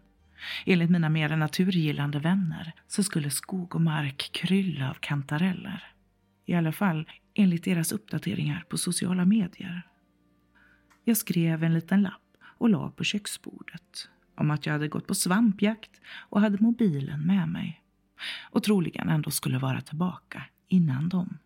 Enligt 0.65 0.89
mina 0.89 1.09
mer 1.09 1.35
naturgillande 1.35 2.19
vänner 2.19 2.73
så 2.87 3.03
skulle 3.03 3.29
skog 3.29 3.75
och 3.75 3.81
mark 3.81 4.29
krylla 4.33 4.89
av 4.89 4.93
kantareller. 4.93 5.93
I 6.45 6.53
alla 6.53 6.71
fall 6.71 7.09
enligt 7.33 7.63
deras 7.63 7.91
uppdateringar 7.91 8.65
på 8.69 8.77
sociala 8.77 9.25
medier. 9.25 9.81
Jag 11.03 11.17
skrev 11.17 11.63
en 11.63 11.73
liten 11.73 12.01
lapp 12.01 12.21
och 12.43 12.69
la 12.69 12.91
på 12.91 13.03
köksbordet 13.03 14.09
om 14.35 14.51
att 14.51 14.65
jag 14.65 14.73
hade 14.73 14.87
gått 14.87 15.07
på 15.07 15.15
svampjakt 15.15 16.01
och 16.29 16.41
hade 16.41 16.57
mobilen 16.63 17.21
med 17.21 17.49
mig 17.49 17.81
och 18.51 18.63
troligen 18.63 19.09
ändå 19.09 19.31
skulle 19.31 19.57
vara 19.57 19.81
tillbaka 19.81 20.43
innan 20.67 21.09
dem. 21.09 21.37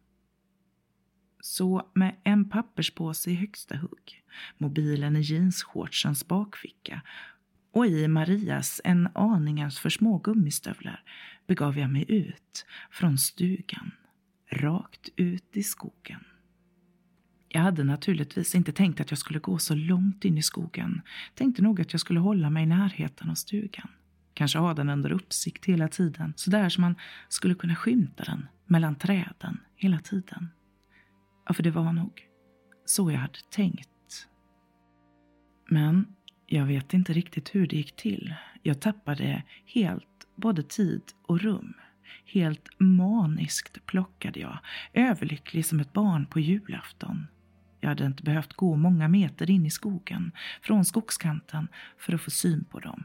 Så 1.45 1.87
med 1.93 2.15
en 2.23 2.49
papperspåse 2.49 3.31
i 3.31 3.35
högsta 3.35 3.77
hugg, 3.77 4.23
mobilen 4.57 5.15
i 5.15 5.21
jeansshortsens 5.21 6.27
bakficka 6.27 7.01
och 7.71 7.85
i 7.85 8.07
Marias 8.07 8.81
en 8.83 9.09
aningens 9.15 9.79
för 9.79 9.89
små 9.89 10.17
gummistövlar 10.17 11.03
begav 11.47 11.77
jag 11.77 11.89
mig 11.89 12.05
ut 12.07 12.65
från 12.91 13.17
stugan, 13.17 13.91
rakt 14.49 15.09
ut 15.15 15.57
i 15.57 15.63
skogen. 15.63 16.23
Jag 17.49 17.61
hade 17.61 17.83
naturligtvis 17.83 18.55
inte 18.55 18.71
tänkt 18.71 19.01
att 19.01 19.11
jag 19.11 19.17
skulle 19.17 19.39
gå 19.39 19.57
så 19.57 19.75
långt 19.75 20.25
in 20.25 20.37
i 20.37 20.43
skogen. 20.43 21.01
Tänkte 21.35 21.61
nog 21.61 21.81
att 21.81 21.93
jag 21.93 21.99
skulle 21.99 22.19
hålla 22.19 22.49
mig 22.49 22.63
i 22.63 22.67
närheten 22.67 23.29
av 23.29 23.35
stugan. 23.35 23.89
Kanske 24.33 24.57
ha 24.57 24.73
den 24.73 24.89
under 24.89 25.11
uppsikt 25.11 25.65
hela 25.65 25.87
tiden, 25.87 26.33
så 26.35 26.49
där 26.49 26.69
som 26.69 26.81
man 26.81 26.95
skulle 27.29 27.55
kunna 27.55 27.75
skymta 27.75 28.23
den 28.23 28.47
mellan 28.65 28.95
träden 28.95 29.59
hela 29.75 29.99
tiden. 29.99 30.49
Ja, 31.45 31.53
för 31.53 31.63
det 31.63 31.71
var 31.71 31.93
nog 31.93 32.27
så 32.85 33.11
jag 33.11 33.19
hade 33.19 33.39
tänkt. 33.49 34.27
Men 35.69 36.15
jag 36.45 36.65
vet 36.65 36.93
inte 36.93 37.13
riktigt 37.13 37.55
hur 37.55 37.67
det 37.67 37.75
gick 37.75 37.95
till. 37.95 38.35
Jag 38.63 38.81
tappade 38.81 39.43
helt 39.65 40.27
både 40.35 40.63
tid 40.63 41.01
och 41.27 41.41
rum. 41.41 41.73
Helt 42.25 42.69
maniskt 42.77 43.85
plockade 43.85 44.39
jag, 44.39 44.59
överlycklig 44.93 45.65
som 45.65 45.79
ett 45.79 45.93
barn 45.93 46.25
på 46.25 46.39
julafton. 46.39 47.27
Jag 47.79 47.89
hade 47.89 48.05
inte 48.05 48.23
behövt 48.23 48.53
gå 48.53 48.75
många 48.75 49.07
meter 49.07 49.49
in 49.49 49.65
i 49.65 49.69
skogen 49.69 50.31
från 50.61 50.85
skogskanten 50.85 51.67
för 51.97 52.13
att 52.13 52.21
få 52.21 52.31
syn 52.31 52.63
på 52.63 52.79
dem. 52.79 53.03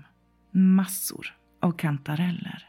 Massor 0.51 1.37
av 1.61 1.73
kantareller 1.73 2.69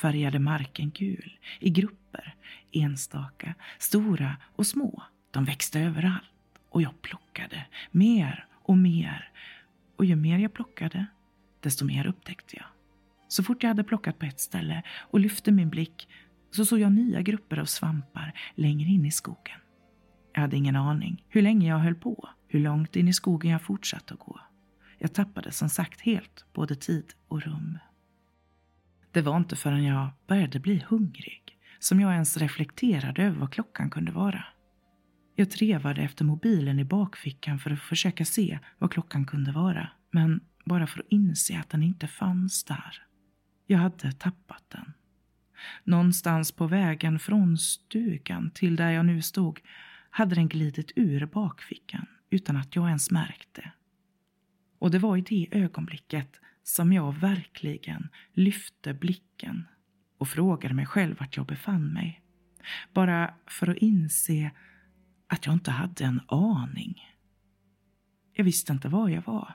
färgade 0.00 0.38
marken 0.38 0.90
gul 0.90 1.38
i 1.60 1.70
grupper, 1.70 2.34
enstaka, 2.72 3.54
stora 3.78 4.36
och 4.56 4.66
små. 4.66 5.02
De 5.32 5.44
växte 5.44 5.80
överallt 5.80 6.30
och 6.68 6.82
jag 6.82 7.02
plockade 7.02 7.66
mer 7.90 8.46
och 8.52 8.78
mer. 8.78 9.30
Och 9.96 10.04
ju 10.04 10.16
mer 10.16 10.38
jag 10.38 10.52
plockade, 10.52 11.06
desto 11.60 11.84
mer 11.84 12.06
upptäckte 12.06 12.56
jag. 12.56 12.66
Så 13.28 13.42
fort 13.42 13.62
jag 13.62 13.68
hade 13.68 13.84
plockat 13.84 14.18
på 14.18 14.26
ett 14.26 14.40
ställe 14.40 14.82
och 15.00 15.20
lyfte 15.20 15.52
min 15.52 15.70
blick 15.70 16.08
så 16.50 16.64
såg 16.64 16.80
jag 16.80 16.92
nya 16.92 17.22
grupper 17.22 17.58
av 17.58 17.64
svampar 17.64 18.32
längre 18.54 18.88
in 18.88 19.04
i 19.04 19.10
skogen. 19.10 19.58
Jag 20.34 20.40
hade 20.40 20.56
ingen 20.56 20.76
aning 20.76 21.24
hur 21.28 21.42
länge 21.42 21.68
jag 21.68 21.78
höll 21.78 21.94
på, 21.94 22.28
hur 22.48 22.60
långt 22.60 22.96
in 22.96 23.08
i 23.08 23.12
skogen 23.12 23.50
jag 23.50 23.62
fortsatte 23.62 24.14
att 24.14 24.20
gå. 24.20 24.40
Jag 24.98 25.12
tappade 25.12 25.52
som 25.52 25.68
sagt 25.68 26.00
helt 26.00 26.44
både 26.52 26.76
tid 26.76 27.12
och 27.28 27.42
rum. 27.42 27.78
Det 29.10 29.22
var 29.22 29.36
inte 29.36 29.56
förrän 29.56 29.84
jag 29.84 30.10
började 30.26 30.60
bli 30.60 30.84
hungrig 30.88 31.58
som 31.78 32.00
jag 32.00 32.12
ens 32.12 32.36
reflekterade 32.36 33.22
över 33.22 33.38
vad 33.38 33.52
klockan 33.52 33.90
kunde 33.90 34.12
vara. 34.12 34.44
Jag 35.34 35.50
trevade 35.50 36.02
efter 36.02 36.24
mobilen 36.24 36.78
i 36.78 36.84
bakfickan 36.84 37.58
för 37.58 37.70
att 37.70 37.80
försöka 37.80 38.24
se 38.24 38.58
vad 38.78 38.92
klockan 38.92 39.24
kunde 39.24 39.52
vara, 39.52 39.88
men 40.10 40.40
bara 40.64 40.86
för 40.86 41.00
att 41.00 41.06
inse 41.08 41.58
att 41.58 41.70
den 41.70 41.82
inte 41.82 42.06
fanns 42.06 42.64
där. 42.64 43.06
Jag 43.66 43.78
hade 43.78 44.12
tappat 44.12 44.64
den. 44.68 44.92
Någonstans 45.84 46.52
på 46.52 46.66
vägen 46.66 47.18
från 47.18 47.58
stugan 47.58 48.50
till 48.50 48.76
där 48.76 48.90
jag 48.90 49.06
nu 49.06 49.22
stod 49.22 49.60
hade 50.10 50.34
den 50.34 50.48
glidit 50.48 50.92
ur 50.96 51.26
bakfickan 51.26 52.06
utan 52.30 52.56
att 52.56 52.76
jag 52.76 52.88
ens 52.88 53.10
märkte. 53.10 53.72
Och 54.78 54.90
det 54.90 54.98
var 54.98 55.16
i 55.16 55.20
det 55.20 55.48
ögonblicket 55.50 56.40
som 56.62 56.92
jag 56.92 57.12
verkligen 57.12 58.08
lyfte 58.32 58.94
blicken 58.94 59.68
och 60.18 60.28
frågade 60.28 60.74
mig 60.74 60.86
själv 60.86 61.16
vart 61.18 61.36
jag 61.36 61.46
befann 61.46 61.92
mig. 61.92 62.22
Bara 62.92 63.34
för 63.46 63.70
att 63.70 63.76
inse 63.76 64.50
att 65.32 65.46
jag 65.46 65.52
inte 65.52 65.70
hade 65.70 66.04
en 66.04 66.20
aning. 66.26 67.08
Jag 68.32 68.44
visste 68.44 68.72
inte 68.72 68.88
var 68.88 69.08
jag 69.08 69.22
var, 69.22 69.54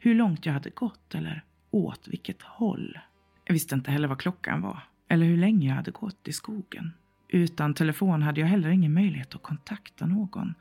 hur 0.00 0.14
långt 0.14 0.46
jag 0.46 0.52
hade 0.52 0.70
gått 0.70 1.14
eller 1.14 1.44
åt 1.70 2.08
vilket 2.08 2.42
håll. 2.42 2.98
Jag 3.44 3.52
visste 3.52 3.74
inte 3.74 3.90
heller 3.90 4.08
vad 4.08 4.20
klockan 4.20 4.60
var 4.60 4.82
eller 5.08 5.26
hur 5.26 5.36
länge 5.36 5.68
jag 5.68 5.74
hade 5.74 5.90
gått 5.90 6.28
i 6.28 6.32
skogen. 6.32 6.92
Utan 7.28 7.74
telefon 7.74 8.22
hade 8.22 8.40
jag 8.40 8.48
heller 8.48 8.68
ingen 8.68 8.92
möjlighet 8.92 9.34
att 9.34 9.42
kontakta 9.42 10.06
någon 10.06 10.54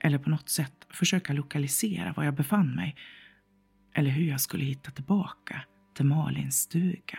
eller 0.00 0.18
på 0.18 0.30
något 0.30 0.48
sätt 0.48 0.86
försöka 0.90 1.32
lokalisera 1.32 2.12
var 2.12 2.24
jag 2.24 2.34
befann 2.34 2.74
mig 2.74 2.96
eller 3.94 4.10
hur 4.10 4.24
jag 4.24 4.40
skulle 4.40 4.64
hitta 4.64 4.90
tillbaka 4.90 5.62
till 5.94 6.06
Malins 6.06 6.56
stuga. 6.56 7.18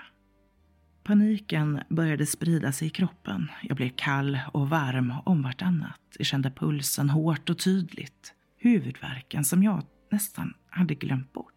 Paniken 1.04 1.80
började 1.90 2.26
sprida 2.26 2.72
sig 2.72 2.88
i 2.88 2.92
kroppen. 2.92 3.52
Jag 3.62 3.78
blev 3.78 3.90
kall 3.90 4.40
och 4.54 4.70
varm 4.70 5.14
om 5.26 5.44
vartannat. 5.44 6.00
Jag 6.18 6.26
kände 6.26 6.52
pulsen 6.52 7.10
hårt 7.10 7.50
och 7.50 7.60
tydligt. 7.60 8.34
Huvudvärken 8.58 9.44
som 9.44 9.64
jag 9.64 9.84
nästan 10.12 10.54
hade 10.70 10.96
glömt 10.96 11.34
bort 11.34 11.52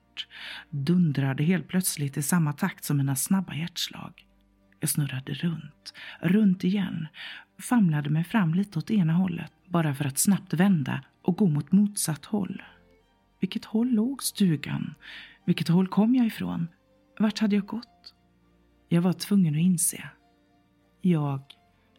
dundrade 0.70 1.44
helt 1.44 1.68
plötsligt 1.68 2.16
i 2.16 2.22
samma 2.22 2.52
takt 2.52 2.84
som 2.84 2.96
mina 2.96 3.16
snabba 3.16 3.54
hjärtslag. 3.54 4.26
Jag 4.80 4.90
snurrade 4.90 5.34
runt, 5.34 5.94
runt 6.20 6.64
igen, 6.64 7.06
famlade 7.60 8.10
mig 8.10 8.24
fram 8.24 8.54
lite 8.54 8.78
åt 8.78 8.90
ena 8.90 9.12
hållet 9.12 9.52
bara 9.66 9.94
för 9.94 10.04
att 10.04 10.18
snabbt 10.18 10.54
vända 10.54 11.00
och 11.22 11.36
gå 11.36 11.46
mot 11.46 11.72
motsatt 11.72 12.24
håll. 12.24 12.62
Vilket 13.40 13.64
håll 13.64 13.88
låg 13.88 14.22
stugan? 14.22 14.94
Vilket 15.44 15.68
håll 15.68 15.88
kom 15.88 16.14
jag 16.14 16.26
ifrån? 16.26 16.68
Vart 17.18 17.38
hade 17.38 17.56
jag 17.56 17.66
gått? 17.66 18.13
Jag 18.94 19.02
var 19.02 19.12
tvungen 19.12 19.54
att 19.54 19.60
inse. 19.60 20.08
Jag 21.00 21.42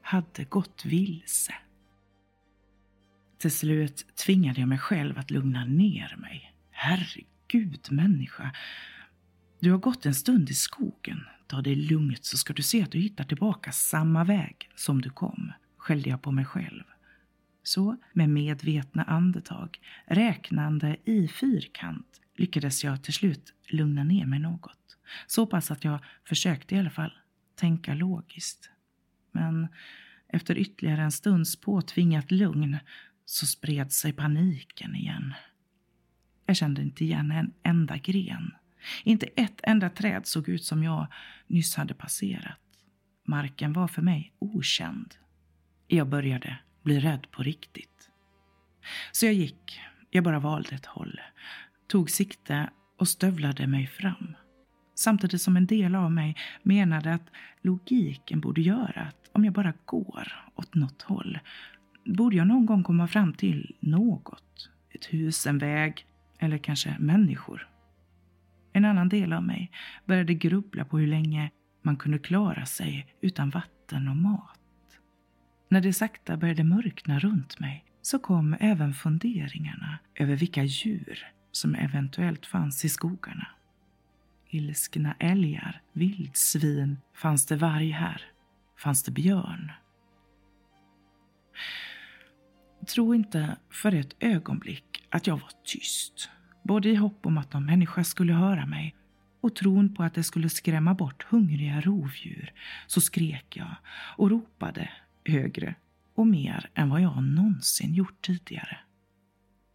hade 0.01 0.43
gått 0.43 0.85
vilse. 0.85 1.53
Till 3.37 3.51
slut 3.51 4.05
tvingade 4.25 4.59
jag 4.59 4.69
mig 4.69 4.77
själv 4.77 5.17
att 5.17 5.31
lugna 5.31 5.65
ner 5.65 6.15
mig. 6.17 6.53
Herregud, 6.71 7.87
människa. 7.91 8.51
Du 9.59 9.71
har 9.71 9.77
gått 9.77 10.05
en 10.05 10.15
stund 10.15 10.49
i 10.49 10.53
skogen. 10.53 11.23
Ta 11.47 11.61
det 11.61 11.75
lugnt 11.75 12.25
så 12.25 12.37
ska 12.37 12.53
du 12.53 12.61
se 12.61 12.83
att 12.83 12.91
du 12.91 12.99
hittar 12.99 13.23
tillbaka 13.23 13.71
samma 13.71 14.23
väg 14.23 14.69
som 14.75 15.01
du 15.01 15.09
kom, 15.09 15.51
skällde 15.77 16.09
jag 16.09 16.21
på 16.21 16.31
mig 16.31 16.45
själv. 16.45 16.83
Så 17.63 17.97
med 18.13 18.29
medvetna 18.29 19.03
andetag, 19.03 19.79
räknande 20.05 20.97
i 21.05 21.27
fyrkant, 21.27 22.21
lyckades 22.35 22.83
jag 22.83 23.03
till 23.03 23.13
slut 23.13 23.53
lugna 23.69 24.03
ner 24.03 24.25
mig 24.25 24.39
något. 24.39 24.84
Så 25.27 25.45
pass 25.45 25.71
att 25.71 25.83
jag 25.83 25.99
försökte 26.23 26.75
i 26.75 26.79
alla 26.79 26.89
fall 26.89 27.13
tänka 27.55 27.93
logiskt. 27.93 28.69
Men 29.31 29.67
efter 30.27 30.57
ytterligare 30.57 31.01
en 31.01 31.11
stunds 31.11 31.55
påtvingat 31.61 32.31
lugn 32.31 32.77
så 33.25 33.45
spred 33.45 33.91
sig 33.91 34.13
paniken 34.13 34.95
igen. 34.95 35.33
Jag 36.45 36.55
kände 36.55 36.81
inte 36.81 37.03
igen 37.03 37.31
en 37.31 37.53
enda 37.63 37.97
gren. 37.97 38.51
Inte 39.03 39.25
ett 39.25 39.59
enda 39.63 39.89
träd 39.89 40.27
såg 40.27 40.49
ut 40.49 40.63
som 40.63 40.83
jag 40.83 41.07
nyss 41.47 41.75
hade 41.75 41.93
passerat. 41.93 42.59
Marken 43.27 43.73
var 43.73 43.87
för 43.87 44.01
mig 44.01 44.33
okänd. 44.39 45.15
Jag 45.87 46.09
började 46.09 46.57
bli 46.83 46.99
rädd 46.99 47.31
på 47.31 47.43
riktigt. 47.43 48.09
Så 49.11 49.25
jag 49.25 49.33
gick. 49.33 49.81
Jag 50.09 50.23
bara 50.23 50.39
valde 50.39 50.75
ett 50.75 50.85
håll. 50.85 51.21
Tog 51.87 52.09
sikte 52.09 52.69
och 52.97 53.07
stövlade 53.07 53.67
mig 53.67 53.87
fram. 53.87 54.35
Samtidigt 54.95 55.41
som 55.41 55.57
en 55.57 55.65
del 55.65 55.95
av 55.95 56.11
mig 56.11 56.35
menade 56.63 57.13
att 57.13 57.29
logiken 57.61 58.39
borde 58.39 58.61
göra 58.61 59.01
att 59.01 59.29
om 59.31 59.45
jag 59.45 59.53
bara 59.53 59.73
går 59.85 60.43
åt 60.55 60.75
något 60.75 61.01
håll 61.01 61.39
borde 62.05 62.35
jag 62.35 62.47
någon 62.47 62.65
gång 62.65 62.83
komma 62.83 63.07
fram 63.07 63.33
till 63.33 63.75
något. 63.79 64.69
Ett 64.89 65.05
hus, 65.05 65.47
en 65.47 65.57
väg 65.57 66.05
eller 66.39 66.57
kanske 66.57 66.95
människor. 66.99 67.67
En 68.73 68.85
annan 68.85 69.09
del 69.09 69.33
av 69.33 69.43
mig 69.43 69.71
började 70.05 70.33
grubbla 70.33 70.85
på 70.85 70.97
hur 70.97 71.07
länge 71.07 71.51
man 71.81 71.97
kunde 71.97 72.19
klara 72.19 72.65
sig 72.65 73.07
utan 73.21 73.49
vatten 73.49 74.07
och 74.07 74.15
mat. 74.15 74.59
När 75.69 75.81
det 75.81 75.93
sakta 75.93 76.37
började 76.37 76.63
mörkna 76.63 77.19
runt 77.19 77.59
mig 77.59 77.85
så 78.01 78.19
kom 78.19 78.55
även 78.59 78.93
funderingarna 78.93 79.99
över 80.15 80.35
vilka 80.35 80.63
djur 80.63 81.27
som 81.51 81.75
eventuellt 81.75 82.45
fanns 82.45 82.85
i 82.85 82.89
skogarna. 82.89 83.47
Ilskna 84.49 85.15
älgar, 85.19 85.81
vildsvin, 85.93 86.97
fanns 87.13 87.45
det 87.45 87.55
varg 87.55 87.89
här? 87.89 88.21
Fanns 88.77 89.03
det 89.03 89.11
björn? 89.11 89.71
Tro 92.87 93.13
inte 93.15 93.57
för 93.69 93.93
ett 93.93 94.15
ögonblick 94.19 95.07
att 95.09 95.27
jag 95.27 95.37
var 95.37 95.51
tyst. 95.63 96.29
Både 96.63 96.89
i 96.89 96.95
hopp 96.95 97.25
om 97.25 97.37
att 97.37 97.53
någon 97.53 97.65
människa 97.65 98.03
skulle 98.03 98.33
höra 98.33 98.65
mig 98.65 98.95
och 99.41 99.55
tron 99.55 99.95
på 99.95 100.03
att 100.03 100.13
det 100.13 100.23
skulle 100.23 100.49
skrämma 100.49 100.93
bort 100.93 101.23
hungriga 101.23 101.81
rovdjur 101.81 102.53
så 102.87 103.01
skrek 103.01 103.57
jag 103.57 103.75
och 104.17 104.29
ropade 104.29 104.89
högre 105.25 105.75
och 106.15 106.27
mer 106.27 106.69
än 106.75 106.89
vad 106.89 107.01
jag 107.01 107.23
någonsin 107.23 107.93
gjort 107.93 108.21
tidigare. 108.21 108.77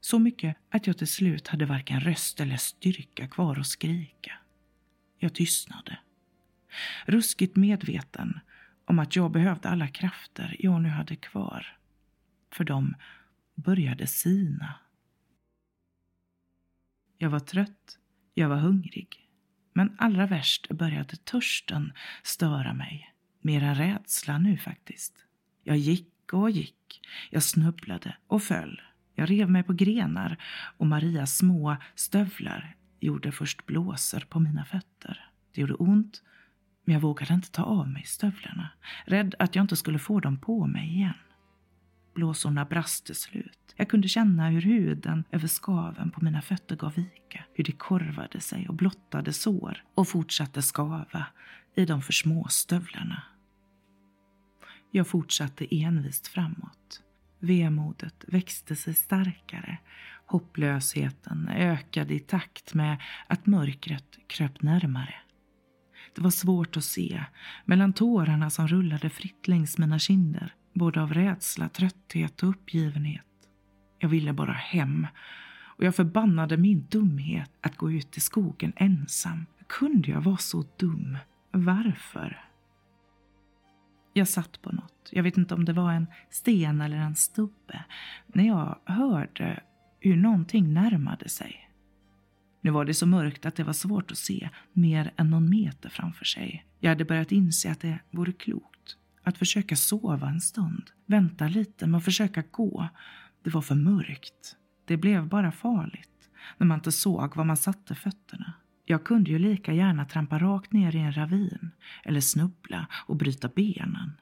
Så 0.01 0.19
mycket 0.19 0.57
att 0.71 0.87
jag 0.87 0.99
till 0.99 1.07
slut 1.07 1.49
hade 1.49 1.67
varken 1.67 2.01
röst 2.01 2.41
eller 2.41 2.57
styrka 2.57 3.29
kvar 3.29 3.61
att 3.61 3.67
skrika. 3.67 4.33
Jag 5.23 5.35
tystnade. 5.35 5.99
Ruskigt 7.07 7.57
medveten 7.57 8.41
om 8.85 8.99
att 8.99 9.17
jag 9.17 9.31
behövde 9.31 9.69
alla 9.69 9.89
krafter 9.89 10.57
jag 10.59 10.83
nu 10.83 10.89
hade 10.89 11.17
kvar. 11.17 11.79
För 12.53 12.65
de 12.65 12.95
började 13.55 14.07
sina. 14.07 14.75
Jag 17.19 17.31
var 17.31 17.41
trött, 17.41 17.99
jag 18.35 18.49
var 18.49 18.57
hungrig. 18.57 19.29
Men 19.73 19.97
allra 19.99 20.27
värst 20.27 20.69
började 20.69 21.17
törsten 21.17 21.93
störa 22.23 22.73
mig. 22.73 23.15
Mer 23.41 23.63
än 23.63 23.75
rädsla 23.75 24.39
nu 24.39 24.59
faktiskt. 24.59 25.25
Jag 25.63 25.77
gick 25.77 26.33
och 26.33 26.51
gick. 26.51 27.01
Jag 27.31 27.43
snubblade 27.43 28.17
och 28.27 28.43
föll. 28.43 28.81
Jag 29.15 29.31
rev 29.31 29.51
mig 29.51 29.63
på 29.63 29.73
grenar 29.73 30.37
och 30.77 30.87
Marias 30.87 31.37
små 31.37 31.77
stövlar 31.95 32.77
gjorde 33.01 33.33
först 33.33 33.67
blåsor 33.67 34.21
på 34.29 34.41
mina 34.41 34.65
fötter. 34.65 35.31
Det 35.55 35.61
gjorde 35.61 35.75
ont, 35.75 36.23
men 36.85 36.95
jag 36.95 37.01
vågade 37.01 37.35
inte 37.35 37.51
ta 37.51 37.63
av 37.63 37.89
mig 37.89 38.05
stövlarna. 38.05 38.69
Rädd 39.07 39.35
att 39.39 39.55
jag 39.55 39.65
inte 39.65 39.77
skulle 39.77 39.99
få 39.99 40.21
dem 40.21 40.39
på 40.39 40.67
mig 40.67 40.89
igen. 40.89 41.15
Blåsorna 42.15 42.65
brast 42.65 43.07
till 43.07 43.15
slut. 43.15 43.75
Jag 43.77 43.89
kunde 43.89 44.09
känna 44.09 44.49
hur 44.49 44.61
huden 44.61 45.25
över 45.31 45.49
skaven 45.49 46.11
på 46.11 46.25
mina 46.25 46.43
fötter 46.43 46.77
gav 46.77 46.95
vika, 46.95 47.45
hur 47.55 47.65
det 47.65 47.73
korvade 47.73 48.41
sig 48.41 48.69
och 48.69 48.75
blottade 48.75 49.33
sår 49.33 49.85
och 49.95 50.09
fortsatte 50.09 50.63
skava 50.63 51.27
i 51.75 51.85
de 51.85 52.03
för 52.03 52.13
små 52.13 52.47
stövlarna. 52.49 53.23
Jag 54.91 55.07
fortsatte 55.07 55.75
envist 55.77 56.29
framåt. 56.29 57.03
Vemodet 57.39 58.25
växte 58.29 58.77
sig 58.77 58.95
starkare. 58.95 59.79
Hopplösheten 60.31 61.49
ökade 61.49 62.15
i 62.15 62.19
takt 62.19 62.75
med 62.75 62.97
att 63.27 63.47
mörkret 63.47 64.19
kröp 64.27 64.63
närmare. 64.63 65.15
Det 66.15 66.23
var 66.23 66.31
svårt 66.31 66.77
att 66.77 66.85
se 66.85 67.25
mellan 67.65 67.93
tårarna 67.93 68.51
som 68.51 68.69
rullade 68.69 69.11
fritt 69.11 69.49
längs 69.49 69.79
mina 69.79 69.99
kinder, 69.99 70.55
både 70.75 71.03
av 71.03 71.15
rädsla, 71.15 71.69
trötthet 71.69 72.43
och 72.43 72.49
uppgivenhet. 72.49 73.27
Jag 73.99 74.09
ville 74.09 74.33
bara 74.33 74.53
hem 74.53 75.07
och 75.63 75.85
jag 75.85 75.95
förbannade 75.95 76.57
min 76.57 76.87
dumhet 76.91 77.51
att 77.61 77.77
gå 77.77 77.91
ut 77.91 78.17
i 78.17 78.21
skogen 78.21 78.73
ensam. 78.77 79.47
Hur 79.59 79.67
kunde 79.67 80.11
jag 80.11 80.21
vara 80.21 80.37
så 80.37 80.65
dum? 80.77 81.19
Varför? 81.51 82.45
Jag 84.13 84.29
satt 84.29 84.63
på 84.63 84.73
något. 84.73 85.09
Jag 85.13 85.23
vet 85.23 85.37
inte 85.37 85.55
om 85.55 85.65
det 85.65 85.73
var 85.73 85.93
en 85.93 86.07
sten 86.31 86.81
eller 86.81 86.97
en 86.97 87.17
stubbe. 87.17 87.85
När 88.27 88.47
jag 88.47 88.79
hörde 88.85 89.63
hur 90.01 90.17
någonting 90.17 90.75
närmade 90.75 91.29
sig. 91.29 91.71
Nu 92.61 92.71
var 92.71 92.85
det 92.85 92.95
så 92.95 93.07
mörkt 93.07 93.47
att 93.47 93.57
det 93.57 93.65
var 93.65 93.73
svårt 93.73 94.11
att 94.11 94.19
se 94.19 94.49
mer 94.73 95.13
än 95.17 95.31
någon 95.31 95.51
meter 95.51 95.89
framför 95.89 96.25
sig. 96.25 96.67
Jag 96.79 96.91
hade 96.91 97.05
börjat 97.05 97.33
inse 97.33 97.71
att 97.71 97.81
det 97.81 97.99
vore 98.11 98.33
klokt 98.33 98.97
att 99.23 99.39
försöka 99.39 99.77
sova 99.77 100.29
en 100.29 100.41
stund, 100.41 100.91
vänta 101.07 101.49
lite 101.49 101.87
med 101.87 101.99
att 101.99 102.05
försöka 102.05 102.43
gå. 102.51 102.89
Det 103.43 103.51
var 103.51 103.63
för 103.63 103.75
mörkt. 103.75 104.57
Det 104.85 104.97
blev 104.97 105.29
bara 105.29 105.53
farligt 105.53 106.31
när 106.59 106.67
man 106.67 106.79
inte 106.79 106.93
såg 106.93 107.37
var 107.37 107.45
man 107.45 107.57
satte 107.57 107.95
fötterna. 107.95 108.53
Jag 108.85 109.05
kunde 109.05 109.31
ju 109.31 109.39
lika 109.39 109.73
gärna 109.73 110.05
trampa 110.05 110.39
rakt 110.39 110.73
ner 110.73 110.97
i 110.97 110.99
en 110.99 111.17
ravin 111.17 111.71
eller 112.05 112.21
snubbla 112.21 112.87
och 113.07 113.17
bryta 113.17 113.49
benen. 113.49 114.13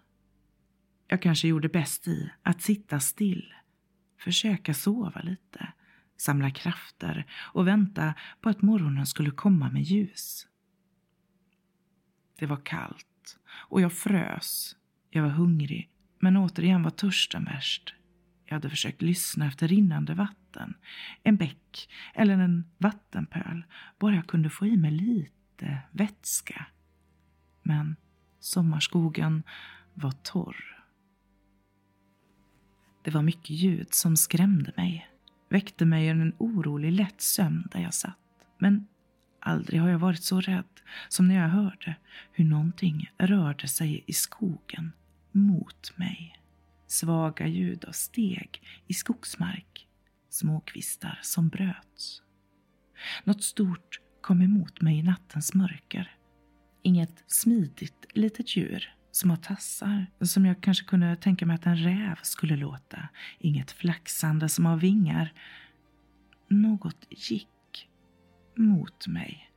Jag 1.09 1.23
kanske 1.23 1.49
gjorde 1.49 1.69
bäst 1.69 2.09
i 2.09 2.31
att 2.43 2.63
sitta 2.63 3.01
still, 3.01 3.55
försöka 4.19 4.75
sova 4.75 5.21
lite, 5.21 5.73
samla 6.17 6.51
krafter 6.51 7.27
och 7.53 7.67
vänta 7.67 8.15
på 8.41 8.49
att 8.49 8.63
morgonen 8.63 9.07
skulle 9.07 9.31
komma 9.31 9.71
med 9.71 9.83
ljus. 9.83 10.47
Det 12.39 12.47
var 12.47 12.65
kallt 12.65 13.39
och 13.49 13.81
jag 13.81 13.93
frös. 13.93 14.77
Jag 15.11 15.23
var 15.23 15.31
hungrig, 15.31 15.91
men 16.19 16.37
återigen 16.37 16.83
var 16.83 16.91
törsten 16.91 17.45
värst. 17.45 17.95
Jag 18.45 18.55
hade 18.55 18.71
försökt 18.71 19.03
lyssna 19.03 19.47
efter 19.47 19.69
rinnande 19.69 20.15
vatten, 20.15 20.75
en 21.23 21.37
bäck 21.37 21.91
eller 22.15 22.39
en 22.39 22.71
vattenpöl, 22.79 23.65
bara 23.99 24.15
jag 24.15 24.27
kunde 24.27 24.51
få 24.51 24.67
i 24.67 24.77
mig 24.77 24.91
lite 24.91 25.79
vätska. 25.91 26.67
Men 27.63 27.97
sommarskogen 28.41 29.43
var 29.95 30.11
torr. 30.11 30.78
Det 33.09 33.15
var 33.15 33.23
mycket 33.23 33.51
ljud 33.51 33.95
som 33.95 34.17
skrämde 34.17 34.73
mig, 34.77 35.11
väckte 35.49 35.85
mig 35.85 36.07
ur 36.07 36.21
en 36.21 36.33
orolig 36.39 36.93
lätt 36.93 37.21
sömn 37.21 37.69
där 37.73 37.81
jag 37.81 37.95
satt. 37.95 38.19
Men 38.59 38.87
aldrig 39.41 39.81
har 39.81 39.89
jag 39.89 39.99
varit 39.99 40.23
så 40.23 40.41
rädd 40.41 40.81
som 41.09 41.29
när 41.29 41.35
jag 41.35 41.49
hörde 41.49 41.97
hur 42.33 42.45
någonting 42.45 43.11
rörde 43.19 43.69
sig 43.69 44.05
i 44.07 44.13
skogen 44.13 44.93
mot 45.33 45.93
mig. 45.99 46.41
Svaga 46.87 47.47
ljud 47.47 47.85
av 47.85 47.93
steg 47.93 48.63
i 48.87 48.95
skogsmark. 48.95 49.89
Småkvistar 50.31 51.19
som 51.23 51.49
bröts. 51.49 52.23
Något 53.25 53.43
stort 53.43 54.01
kom 54.21 54.43
emot 54.43 54.81
mig 54.81 54.99
i 54.99 55.03
nattens 55.03 55.55
mörker. 55.55 56.17
Inget 56.83 57.25
smidigt 57.27 58.07
litet 58.15 58.57
djur 58.57 58.98
som 59.19 59.31
har 59.31 59.37
tassar, 59.37 60.07
som 60.21 60.47
jag 60.47 60.61
kanske 60.61 60.85
kunde 60.85 61.17
tänka 61.17 61.47
mig 61.47 61.55
att 61.55 61.67
en 61.67 61.77
räv 61.77 62.19
skulle 62.23 62.57
låta. 62.57 63.09
Inget 63.39 63.71
flaxande 63.71 64.49
som 64.49 64.67
har 64.67 64.77
vingar. 64.77 65.33
Något 66.49 67.07
gick 67.11 67.89
mot 68.57 69.07
mig. 69.07 69.51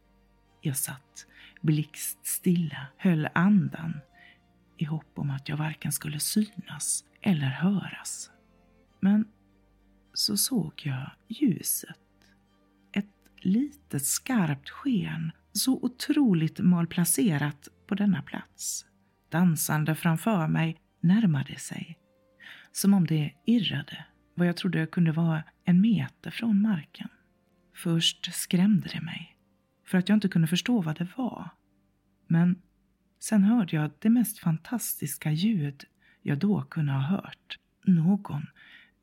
Jag 0.62 0.78
satt 0.78 1.28
blixtstilla, 1.62 2.88
höll 2.98 3.28
andan 3.34 4.00
i 4.78 4.86
hopp 4.86 5.20
om 5.20 5.30
att 5.30 5.50
jag 5.50 5.58
varken 5.58 5.92
skulle 5.92 6.20
synas 6.20 7.04
eller 7.22 7.48
höras. 7.48 8.32
Men 9.00 9.28
så 10.14 10.38
såg 10.38 10.74
jag 10.84 11.12
ljuset. 11.28 12.00
Ett 12.92 13.06
litet 13.38 14.06
skarpt 14.06 14.70
sken, 14.70 15.32
så 15.52 15.80
otroligt 15.82 16.60
malplacerat 16.60 17.68
på 17.88 17.96
denna 17.96 18.22
plats. 18.22 18.86
Dansande 19.32 19.96
framför 19.96 20.48
mig 20.48 20.78
närmade 21.00 21.56
sig, 21.60 21.98
som 22.72 22.94
om 22.94 23.08
det 23.08 23.34
irrade 23.46 24.06
vad 24.36 24.48
jag 24.48 24.58
trodde 24.58 24.88
kunde 24.88 25.12
vara 25.12 25.44
en 25.64 25.82
meter 25.82 26.32
från 26.32 26.62
marken. 26.62 27.10
Först 27.76 28.34
skrämde 28.34 28.90
det 28.94 29.02
mig, 29.02 29.38
för 29.86 29.98
att 29.98 30.10
jag 30.10 30.16
inte 30.16 30.30
kunde 30.30 30.48
förstå 30.48 30.82
vad 30.82 30.98
det 30.98 31.08
var. 31.16 31.50
Men 32.28 32.62
sen 33.20 33.44
hörde 33.44 33.76
jag 33.76 33.92
det 34.00 34.10
mest 34.10 34.40
fantastiska 34.40 35.32
ljud 35.32 35.84
jag 36.22 36.38
då 36.38 36.62
kunde 36.62 36.92
ha 36.92 37.02
hört. 37.02 37.60
Någon 37.86 38.48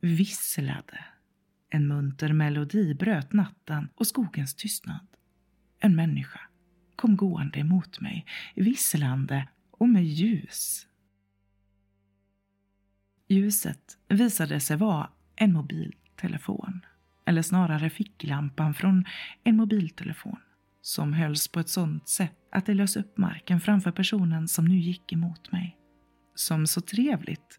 visslade. 0.01 1.05
En 1.71 1.89
munter 1.89 2.33
melodi 2.33 2.95
bröt 2.95 3.33
natten 3.33 3.89
och 3.95 4.07
skogens 4.07 4.55
tystnad. 4.55 5.07
En 5.81 5.97
människa 5.97 6.41
kom 6.97 7.17
gående 7.17 7.59
emot 7.59 8.01
mig, 8.01 8.27
visslande 8.55 9.49
och 9.79 9.89
med 9.89 10.05
ljus. 10.05 10.87
Ljuset 13.29 13.99
visade 14.09 14.61
sig 14.61 14.77
vara 14.77 15.11
en 15.37 15.53
mobiltelefon, 15.53 16.81
eller 17.27 17.43
snarare 17.43 17.91
ficklampan 17.91 18.75
från 18.75 19.05
en 19.45 19.57
mobiltelefon 19.57 20.39
som 20.81 21.13
hölls 21.13 21.49
på 21.49 21.61
ett 21.61 21.69
sådant 21.69 22.09
sätt 22.09 22.37
att 22.53 22.67
det 22.67 22.75
lös 22.75 22.97
upp 22.97 23.19
marken 23.19 23.61
framför 23.61 23.91
personen 23.91 24.49
som 24.49 24.65
nu 24.65 24.77
gick 24.77 25.13
emot 25.13 25.53
mig. 25.53 25.77
Som 26.35 26.67
så 26.67 26.81
trevligt 26.81 27.59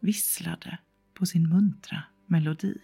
visslade 0.00 0.78
på 1.14 1.26
sin 1.26 1.48
muntra 1.48 2.02
melodi. 2.26 2.78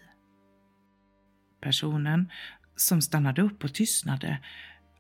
Personen 1.61 2.31
som 2.77 3.03
stannade 3.03 3.43
upp 3.43 3.65
och 3.65 3.75
tystnade, 3.75 4.39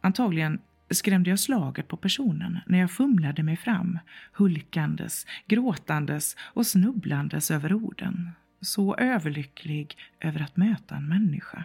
antagligen 0.01 0.61
skrämde 0.91 1.31
jag 1.31 1.39
slaget 1.39 1.89
på 1.89 1.97
personen 1.97 2.59
när 2.67 2.79
jag 2.79 2.91
fumlade 2.91 3.43
mig 3.43 3.57
fram, 3.57 3.99
hulkandes, 4.33 5.27
gråtandes 5.47 6.37
och 6.41 6.67
snubblandes 6.67 7.51
över 7.51 7.73
orden. 7.73 8.31
Så 8.61 8.97
överlycklig 8.97 9.99
över 10.21 10.41
att 10.41 10.57
möta 10.57 10.95
en 10.95 11.09
människa. 11.09 11.65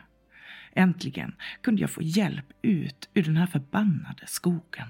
Äntligen 0.74 1.36
kunde 1.62 1.82
jag 1.82 1.90
få 1.90 2.02
hjälp 2.02 2.46
ut 2.62 3.10
ur 3.14 3.24
den 3.24 3.38
här 3.38 3.48
förbannade 3.48 4.24
skogen. 4.28 4.88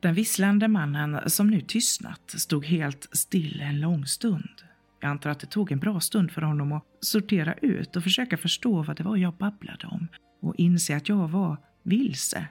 Den 0.00 0.14
visslande 0.14 0.68
mannen 0.68 1.30
som 1.30 1.50
nu 1.50 1.60
tystnat 1.60 2.30
stod 2.30 2.66
helt 2.66 3.08
still 3.12 3.60
en 3.60 3.80
lång 3.80 4.06
stund. 4.06 4.62
Jag 5.00 5.10
antar 5.10 5.30
att 5.30 5.40
det 5.40 5.46
tog 5.46 5.72
en 5.72 5.78
bra 5.78 6.00
stund 6.00 6.30
för 6.30 6.42
honom 6.42 6.72
att 6.72 6.84
sortera 7.00 7.54
ut 7.54 7.96
och 7.96 8.02
försöka 8.02 8.36
förstå 8.36 8.82
vad 8.82 8.96
det 8.96 9.02
var 9.02 9.16
jag 9.16 9.34
babblade 9.34 9.86
om 9.86 10.08
och 10.40 10.54
inse 10.56 10.96
att 10.96 11.08
jag 11.08 11.28
var 11.28 11.56
vilse, 11.82 12.46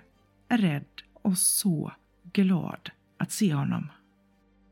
rädd 0.50 1.02
och 1.14 1.38
så 1.38 1.92
glad 2.34 2.92
att 3.18 3.32
se 3.32 3.54
honom. 3.54 3.88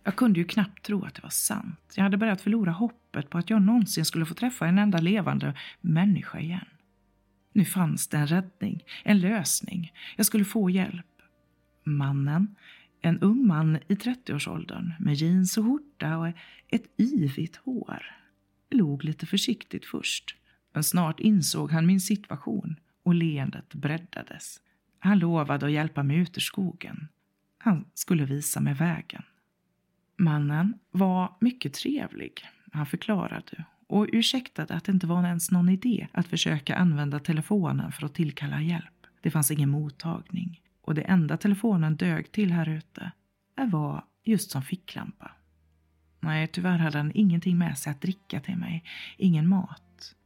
Jag 0.03 0.15
kunde 0.15 0.39
ju 0.39 0.45
knappt 0.45 0.85
tro 0.85 1.05
att 1.05 1.15
det 1.15 1.23
var 1.23 1.29
sant. 1.29 1.93
Jag 1.95 2.03
hade 2.03 2.17
börjat 2.17 2.41
förlora 2.41 2.71
hoppet 2.71 3.29
på 3.29 3.37
att 3.37 3.49
jag 3.49 3.61
någonsin 3.61 4.05
skulle 4.05 4.25
få 4.25 4.33
träffa 4.33 4.67
en 4.67 4.77
enda 4.77 4.97
levande 4.97 5.53
människa 5.81 6.39
igen. 6.39 6.65
Nu 7.53 7.65
fanns 7.65 8.07
det 8.07 8.17
en 8.17 8.27
räddning, 8.27 8.83
en 9.03 9.19
lösning. 9.19 9.93
Jag 10.15 10.25
skulle 10.25 10.45
få 10.45 10.69
hjälp. 10.69 11.05
Mannen, 11.83 12.55
en 13.01 13.19
ung 13.19 13.47
man 13.47 13.75
i 13.75 13.95
30-årsåldern 13.95 14.93
med 14.99 15.15
jeans 15.15 15.57
och 15.57 15.65
skjorta 15.65 16.17
och 16.17 16.27
ett 16.67 16.99
yvigt 16.99 17.55
hår, 17.55 18.05
log 18.71 19.03
lite 19.03 19.25
försiktigt 19.25 19.85
först. 19.85 20.35
Men 20.73 20.83
snart 20.83 21.19
insåg 21.19 21.71
han 21.71 21.85
min 21.85 22.01
situation 22.01 22.75
och 23.05 23.15
leendet 23.15 23.73
breddades. 23.73 24.59
Han 24.99 25.19
lovade 25.19 25.65
att 25.65 25.71
hjälpa 25.71 26.03
mig 26.03 26.17
ut 26.17 26.37
ur 26.37 26.41
skogen. 26.41 27.07
Han 27.57 27.85
skulle 27.93 28.25
visa 28.25 28.59
mig 28.59 28.73
vägen. 28.73 29.23
Mannen 30.17 30.73
var 30.91 31.37
mycket 31.39 31.73
trevlig. 31.73 32.41
Han 32.71 32.85
förklarade 32.85 33.65
och 33.87 34.07
ursäktade 34.13 34.73
att 34.73 34.83
det 34.83 34.91
inte 34.91 35.07
var 35.07 35.27
ens 35.27 35.51
någon 35.51 35.69
idé 35.69 36.07
att 36.11 36.27
försöka 36.27 36.75
använda 36.75 37.19
telefonen 37.19 37.91
för 37.91 38.05
att 38.05 38.13
tillkalla 38.13 38.61
hjälp. 38.61 39.07
Det 39.21 39.31
fanns 39.31 39.51
ingen 39.51 39.69
mottagning 39.69 40.61
och 40.81 40.95
det 40.95 41.01
enda 41.01 41.37
telefonen 41.37 41.95
dög 41.95 42.31
till 42.31 42.51
här 42.51 42.69
ute 42.69 43.11
var 43.55 44.03
just 44.23 44.51
som 44.51 44.61
ficklampa. 44.61 45.31
Nej, 46.19 46.47
tyvärr 46.47 46.77
hade 46.77 46.97
han 46.97 47.11
ingenting 47.15 47.57
med 47.57 47.77
sig 47.77 47.91
att 47.91 48.01
dricka 48.01 48.39
till 48.39 48.57
mig, 48.57 48.83
ingen 49.17 49.47
mat. 49.47 49.84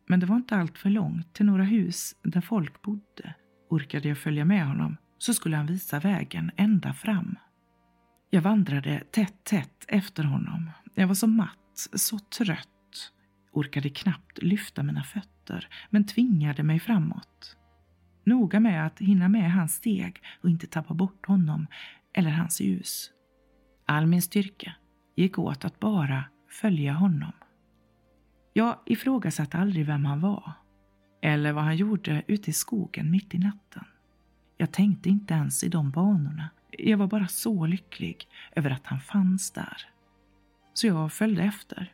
Men 0.09 0.19
det 0.19 0.25
var 0.25 0.35
inte 0.35 0.55
allt 0.55 0.77
för 0.77 0.89
långt 0.89 1.33
till 1.33 1.45
några 1.45 1.63
hus 1.63 2.15
där 2.23 2.41
folk 2.41 2.81
bodde. 2.81 3.35
Orkade 3.69 4.07
jag 4.07 4.17
följa 4.17 4.45
med 4.45 4.67
honom 4.67 4.97
så 5.17 5.33
skulle 5.33 5.57
han 5.57 5.65
visa 5.65 5.99
vägen 5.99 6.51
ända 6.57 6.93
fram. 6.93 7.35
Jag 8.29 8.41
vandrade 8.41 9.03
tätt, 9.11 9.43
tätt 9.43 9.85
efter 9.87 10.23
honom. 10.23 10.71
Jag 10.95 11.07
var 11.07 11.15
så 11.15 11.27
matt, 11.27 11.89
så 11.93 12.19
trött. 12.19 13.11
Orkade 13.51 13.89
knappt 13.89 14.43
lyfta 14.43 14.83
mina 14.83 15.03
fötter, 15.03 15.67
men 15.89 16.05
tvingade 16.07 16.63
mig 16.63 16.79
framåt. 16.79 17.57
Noga 18.23 18.59
med 18.59 18.85
att 18.85 18.99
hinna 18.99 19.29
med 19.29 19.53
hans 19.53 19.73
steg 19.73 20.21
och 20.43 20.49
inte 20.49 20.67
tappa 20.67 20.93
bort 20.93 21.25
honom 21.25 21.67
eller 22.13 22.31
hans 22.31 22.61
ljus. 22.61 23.11
All 23.85 24.07
min 24.07 24.21
styrka 24.21 24.73
gick 25.15 25.39
åt 25.39 25.65
att 25.65 25.79
bara 25.79 26.23
följa 26.61 26.93
honom. 26.93 27.31
Jag 28.59 28.79
ifrågasatte 28.85 29.57
aldrig 29.57 29.85
vem 29.85 30.05
han 30.05 30.19
var 30.21 30.51
eller 31.21 31.51
vad 31.51 31.63
han 31.63 31.77
gjorde 31.77 32.23
ute 32.27 32.49
i 32.49 32.53
skogen 32.53 33.11
mitt 33.11 33.33
i 33.33 33.37
natten. 33.37 33.83
Jag 34.57 34.71
tänkte 34.71 35.09
inte 35.09 35.33
ens 35.33 35.63
i 35.63 35.69
de 35.69 35.91
banorna. 35.91 36.49
Jag 36.71 36.97
var 36.97 37.07
bara 37.07 37.27
så 37.27 37.65
lycklig 37.65 38.27
över 38.55 38.69
att 38.69 38.85
han 38.85 38.99
fanns 38.99 39.51
där. 39.51 39.89
Så 40.73 40.87
jag 40.87 41.13
följde 41.13 41.43
efter 41.43 41.91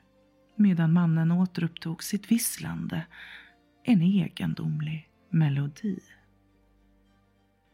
medan 0.55 0.93
mannen 0.93 1.31
återupptog 1.31 2.03
sitt 2.03 2.31
visslande, 2.31 3.05
en 3.83 4.01
egendomlig 4.01 5.09
melodi. 5.29 5.99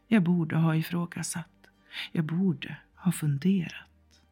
Jag 0.08 0.22
borde 0.22 0.56
ha 0.56 0.76
ifrågasatt. 0.76 1.66
Jag 2.12 2.24
borde 2.24 2.76
ha 2.94 3.12
funderat. 3.12 4.22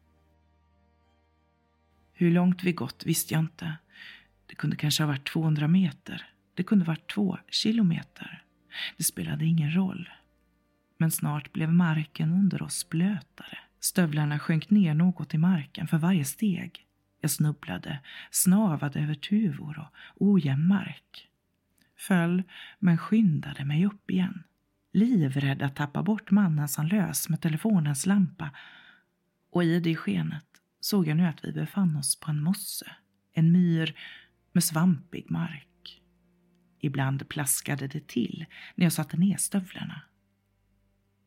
Hur 2.13 2.31
långt 2.31 2.63
vi 2.63 2.73
gått 2.73 3.05
visste 3.05 3.33
jag 3.33 3.39
inte. 3.39 3.77
Det 4.51 4.55
kunde 4.55 4.75
kanske 4.75 5.03
ha 5.03 5.07
varit 5.07 5.29
200 5.29 5.67
meter. 5.67 6.25
Det 6.53 6.63
kunde 6.63 6.85
ha 6.85 6.91
varit 6.91 7.11
två 7.11 7.37
kilometer. 7.47 8.43
Det 8.97 9.03
spelade 9.03 9.45
ingen 9.45 9.75
roll. 9.75 10.09
Men 10.97 11.11
snart 11.11 11.53
blev 11.53 11.73
marken 11.73 12.31
under 12.31 12.61
oss 12.61 12.89
blötare. 12.89 13.57
Stövlarna 13.79 14.39
sjönk 14.39 14.69
ner 14.69 14.93
något 14.93 15.33
i 15.33 15.37
marken 15.37 15.87
för 15.87 15.97
varje 15.97 16.25
steg. 16.25 16.85
Jag 17.21 17.31
snubblade, 17.31 17.99
snavade 18.31 18.99
över 18.99 19.13
tuvor 19.13 19.79
och 19.79 20.27
ojämn 20.27 20.67
mark. 20.67 21.29
Föll, 21.97 22.43
men 22.79 22.97
skyndade 22.97 23.65
mig 23.65 23.85
upp 23.85 24.11
igen. 24.11 24.43
Livrädd 24.93 25.61
att 25.61 25.75
tappa 25.75 26.03
bort 26.03 26.31
mannen 26.31 26.67
som 26.67 26.87
lös 26.87 27.29
med 27.29 27.41
telefonens 27.41 28.05
lampa. 28.05 28.49
Och 29.51 29.63
i 29.63 29.79
det 29.79 29.95
skenet 29.95 30.47
såg 30.79 31.07
jag 31.07 31.17
nu 31.17 31.25
att 31.25 31.45
vi 31.45 31.51
befann 31.51 31.95
oss 31.95 32.19
på 32.19 32.31
en 32.31 32.43
mosse. 32.43 32.91
En 33.33 33.51
myr 33.51 33.95
med 34.51 34.63
svampig 34.63 35.31
mark. 35.31 36.01
Ibland 36.79 37.29
plaskade 37.29 37.87
det 37.87 38.07
till 38.07 38.45
när 38.75 38.85
jag 38.85 38.93
satte 38.93 39.17
ner 39.17 39.37
stövlarna. 39.37 40.01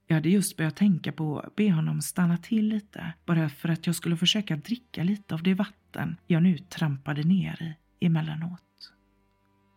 Jag 0.06 0.14
hade 0.14 0.28
just 0.28 0.56
börjat 0.56 0.76
tänka 0.76 1.12
på 1.12 1.40
att 1.40 1.56
be 1.56 1.72
honom 1.72 2.02
stanna 2.02 2.36
till 2.36 2.68
lite, 2.68 3.12
bara 3.26 3.48
för 3.48 3.68
att 3.68 3.86
jag 3.86 3.96
skulle 3.96 4.16
försöka 4.16 4.56
dricka 4.56 5.04
lite 5.04 5.34
av 5.34 5.42
det 5.42 5.54
vatten 5.54 6.16
jag 6.26 6.42
nu 6.42 6.58
trampade 6.58 7.22
ner 7.22 7.76
i 8.00 8.06
emellanåt. 8.06 8.92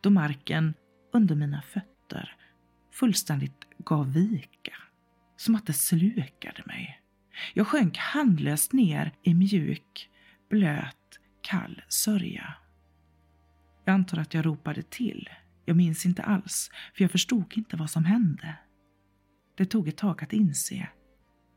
Då 0.04 0.10
marken 0.10 0.74
under 1.14 1.36
mina 1.36 1.62
fötter 1.62 2.36
fullständigt 2.94 3.66
gav 3.78 4.14
vika, 4.14 4.74
som 5.38 5.56
att 5.56 5.66
det 5.66 5.74
slukade 5.74 6.64
mig. 6.66 7.02
Jag 7.54 7.68
sjönk 7.68 7.98
handlöst 7.98 8.74
ner 8.74 9.12
i 9.24 9.34
mjuk, 9.34 10.10
blöt, 10.50 11.20
kall 11.42 11.82
sörja 11.88 12.54
jag 13.88 13.94
antar 13.94 14.18
att 14.18 14.34
jag 14.34 14.46
ropade 14.46 14.82
till. 14.82 15.30
Jag 15.66 15.78
minns 15.78 16.06
inte 16.06 16.24
alls, 16.24 16.72
för 16.96 17.04
jag 17.04 17.12
förstod 17.12 17.54
inte 17.58 17.78
vad 17.78 17.90
som 17.90 18.06
hände. 18.06 18.56
Det 19.58 19.66
tog 19.66 19.88
ett 19.88 19.98
tag 19.98 20.24
att 20.24 20.34
inse 20.34 20.88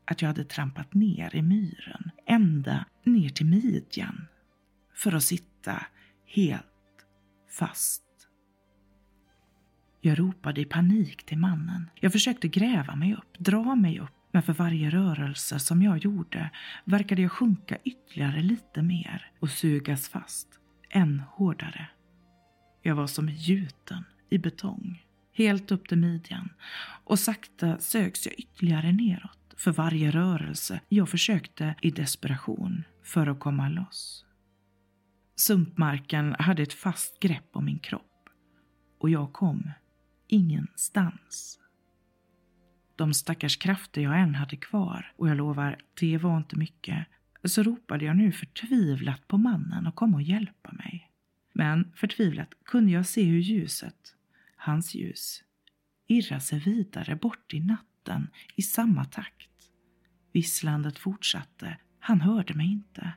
att 0.05 0.21
jag 0.21 0.29
hade 0.29 0.43
trampat 0.43 0.93
ner 0.93 1.35
i 1.35 1.41
myren, 1.41 2.11
ända 2.25 2.85
ner 3.03 3.29
till 3.29 3.45
midjan, 3.45 4.27
för 4.93 5.15
att 5.15 5.23
sitta 5.23 5.85
helt 6.25 6.65
fast. 7.59 8.03
Jag 10.01 10.19
ropade 10.19 10.61
i 10.61 10.65
panik 10.65 11.25
till 11.25 11.37
mannen. 11.37 11.89
Jag 11.99 12.11
försökte 12.11 12.47
gräva 12.47 12.95
mig 12.95 13.13
upp, 13.13 13.39
dra 13.39 13.75
mig 13.75 13.99
upp, 13.99 14.15
men 14.31 14.43
för 14.43 14.53
varje 14.53 14.89
rörelse 14.89 15.59
som 15.59 15.81
jag 15.81 15.97
gjorde 15.97 16.49
verkade 16.85 17.21
jag 17.21 17.31
sjunka 17.31 17.77
ytterligare 17.83 18.41
lite 18.41 18.81
mer 18.81 19.31
och 19.39 19.49
sugas 19.49 20.09
fast 20.09 20.47
än 20.89 21.19
hårdare. 21.19 21.89
Jag 22.81 22.95
var 22.95 23.07
som 23.07 23.29
gjuten 23.29 24.03
i 24.29 24.37
betong, 24.37 25.05
helt 25.33 25.71
upp 25.71 25.87
till 25.87 25.97
midjan 25.97 26.49
och 27.03 27.19
sakta 27.19 27.77
sögs 27.77 28.25
jag 28.25 28.35
ytterligare 28.39 28.91
neråt 28.91 29.53
för 29.57 29.71
varje 29.71 30.11
rörelse 30.11 30.81
jag 30.89 31.09
försökte 31.09 31.75
i 31.81 31.91
desperation 31.91 32.83
för 33.03 33.27
att 33.27 33.39
komma 33.39 33.69
loss. 33.69 34.25
Sumpmarken 35.35 36.35
hade 36.39 36.63
ett 36.63 36.73
fast 36.73 37.19
grepp 37.19 37.49
om 37.51 37.65
min 37.65 37.79
kropp 37.79 38.29
och 38.99 39.09
jag 39.09 39.33
kom 39.33 39.71
ingenstans. 40.27 41.59
De 42.95 43.13
stackars 43.13 43.57
krafter 43.57 44.01
jag 44.01 44.19
än 44.19 44.35
hade 44.35 44.55
kvar, 44.55 45.13
och 45.17 45.29
jag 45.29 45.37
lovar, 45.37 45.77
det 45.99 46.17
var 46.17 46.37
inte 46.37 46.55
mycket, 46.55 47.07
så 47.43 47.63
ropade 47.63 48.05
jag 48.05 48.15
nu 48.15 48.31
förtvivlat 48.31 49.27
på 49.27 49.37
mannen 49.37 49.87
att 49.87 49.95
komma 49.95 50.17
och 50.17 50.21
hjälpa 50.21 50.71
mig. 50.71 51.10
Men 51.53 51.91
förtvivlat 51.95 52.53
kunde 52.65 52.91
jag 52.91 53.05
se 53.05 53.23
hur 53.23 53.39
ljuset, 53.39 54.15
hans 54.55 54.95
ljus, 54.95 55.43
irrade 56.07 56.41
sig 56.41 56.59
vidare 56.59 57.15
bort 57.15 57.53
i 57.53 57.59
natten 57.59 58.27
i 58.55 58.61
samma 58.61 59.05
takt. 59.05 59.49
Visslandet 60.31 60.99
fortsatte. 60.99 61.77
Han 61.99 62.21
hörde 62.21 62.53
mig 62.53 62.71
inte. 62.71 63.13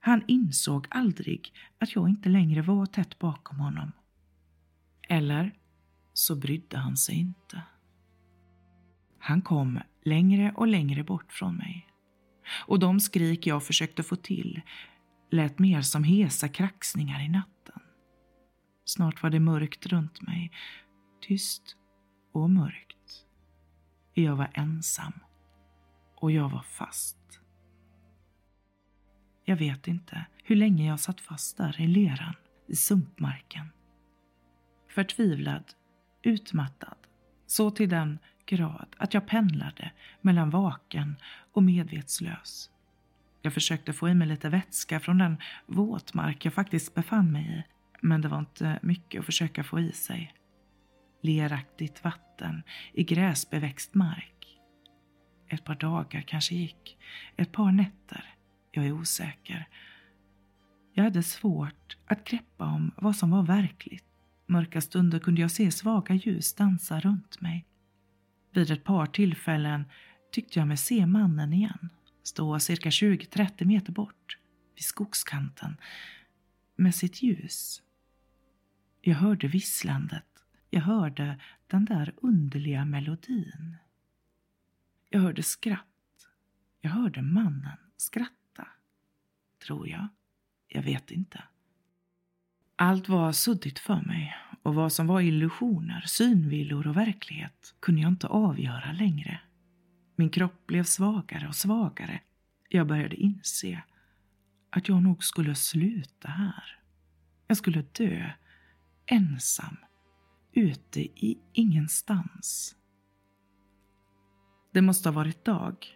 Han 0.00 0.22
insåg 0.26 0.86
aldrig 0.90 1.52
att 1.78 1.94
jag 1.94 2.08
inte 2.08 2.28
längre 2.28 2.62
var 2.62 2.86
tätt 2.86 3.18
bakom 3.18 3.60
honom. 3.60 3.92
Eller 5.08 5.54
så 6.12 6.36
brydde 6.36 6.78
han 6.78 6.96
sig 6.96 7.14
inte. 7.14 7.62
Han 9.18 9.42
kom 9.42 9.80
längre 10.04 10.52
och 10.56 10.66
längre 10.66 11.04
bort 11.04 11.32
från 11.32 11.56
mig. 11.56 11.86
Och 12.66 12.78
de 12.78 13.00
skrik 13.00 13.46
jag 13.46 13.64
försökte 13.64 14.02
få 14.02 14.16
till 14.16 14.62
lät 15.30 15.58
mer 15.58 15.80
som 15.80 16.04
hesa 16.04 16.48
kraxningar 16.48 17.24
i 17.24 17.28
natten. 17.28 17.82
Snart 18.84 19.22
var 19.22 19.30
det 19.30 19.40
mörkt 19.40 19.86
runt 19.86 20.22
mig, 20.22 20.52
tyst 21.20 21.76
och 22.32 22.50
mörkt. 22.50 23.26
Jag 24.14 24.36
var 24.36 24.50
ensam 24.54 25.12
och 26.16 26.30
jag 26.30 26.48
var 26.48 26.62
fast. 26.62 27.40
Jag 29.44 29.56
vet 29.56 29.88
inte 29.88 30.26
hur 30.44 30.56
länge 30.56 30.86
jag 30.86 31.00
satt 31.00 31.20
fast 31.20 31.56
där 31.56 31.80
i 31.80 31.86
leran, 31.86 32.34
i 32.66 32.76
sumpmarken. 32.76 33.66
Förtvivlad, 34.88 35.64
utmattad, 36.22 36.96
så 37.46 37.70
till 37.70 37.88
den 37.88 38.18
grad 38.46 38.96
att 38.98 39.14
jag 39.14 39.26
pendlade 39.26 39.92
mellan 40.20 40.50
vaken 40.50 41.16
och 41.52 41.62
medvetslös. 41.62 42.70
Jag 43.44 43.54
försökte 43.54 43.92
få 43.92 44.08
i 44.08 44.14
mig 44.14 44.28
lite 44.28 44.48
vätska 44.48 45.00
från 45.00 45.18
den 45.18 45.36
våtmark 45.66 46.44
jag 46.44 46.54
faktiskt 46.54 46.94
befann 46.94 47.32
mig 47.32 47.42
i, 47.44 47.62
men 48.00 48.20
det 48.20 48.28
var 48.28 48.38
inte 48.38 48.78
mycket 48.82 49.18
att 49.18 49.26
försöka 49.26 49.64
få 49.64 49.80
i 49.80 49.92
sig. 49.92 50.34
Leraktigt 51.22 52.04
vatten 52.04 52.62
i 52.92 53.04
gräsbeväxt 53.04 53.94
mark. 53.94 54.58
Ett 55.48 55.64
par 55.64 55.74
dagar 55.74 56.20
kanske 56.20 56.54
gick, 56.54 56.98
ett 57.36 57.52
par 57.52 57.72
nätter. 57.72 58.34
Jag 58.70 58.86
är 58.86 58.92
osäker. 58.92 59.68
Jag 60.92 61.04
hade 61.04 61.22
svårt 61.22 61.96
att 62.06 62.24
greppa 62.24 62.64
om 62.64 62.92
vad 62.96 63.16
som 63.16 63.30
var 63.30 63.42
verkligt. 63.42 64.06
Mörka 64.46 64.80
stunder 64.80 65.18
kunde 65.18 65.40
jag 65.40 65.50
se 65.50 65.70
svaga 65.70 66.14
ljus 66.14 66.54
dansa 66.54 67.00
runt 67.00 67.40
mig. 67.40 67.66
Vid 68.52 68.70
ett 68.70 68.84
par 68.84 69.06
tillfällen 69.06 69.84
tyckte 70.32 70.58
jag 70.58 70.68
mig 70.68 70.76
se 70.76 71.06
mannen 71.06 71.52
igen, 71.52 71.90
stå 72.24 72.60
cirka 72.60 72.90
20-30 72.90 73.64
meter 73.64 73.92
bort, 73.92 74.38
vid 74.74 74.84
skogskanten, 74.84 75.76
med 76.76 76.94
sitt 76.94 77.22
ljus. 77.22 77.82
Jag 79.00 79.14
hörde 79.14 79.48
visslandet, 79.48 80.44
jag 80.70 80.80
hörde 80.80 81.40
den 81.66 81.84
där 81.84 82.14
underliga 82.16 82.84
melodin. 82.84 83.76
Jag 85.10 85.20
hörde 85.20 85.42
skratt. 85.42 86.28
Jag 86.80 86.90
hörde 86.90 87.22
mannen 87.22 87.76
skratta. 87.96 88.68
Tror 89.66 89.88
jag. 89.88 90.08
Jag 90.68 90.82
vet 90.82 91.10
inte. 91.10 91.42
Allt 92.76 93.08
var 93.08 93.32
suddigt 93.32 93.78
för 93.78 94.02
mig 94.02 94.36
och 94.62 94.74
vad 94.74 94.92
som 94.92 95.06
var 95.06 95.20
illusioner, 95.20 96.00
synvillor 96.06 96.86
och 96.86 96.96
verklighet 96.96 97.74
kunde 97.80 98.00
jag 98.00 98.08
inte 98.08 98.26
avgöra 98.26 98.92
längre. 98.92 99.40
Min 100.16 100.30
kropp 100.30 100.66
blev 100.66 100.84
svagare 100.84 101.48
och 101.48 101.54
svagare. 101.54 102.20
Jag 102.68 102.86
började 102.86 103.16
inse 103.16 103.82
att 104.70 104.88
jag 104.88 105.02
nog 105.02 105.24
skulle 105.24 105.54
sluta 105.54 106.28
här. 106.28 106.78
Jag 107.46 107.56
skulle 107.56 107.84
dö, 107.92 108.30
ensam, 109.06 109.76
ute 110.52 111.00
i 111.00 111.38
ingenstans. 111.52 112.76
Det 114.72 114.82
måste 114.82 115.08
ha 115.08 115.14
varit 115.14 115.44
dag. 115.44 115.86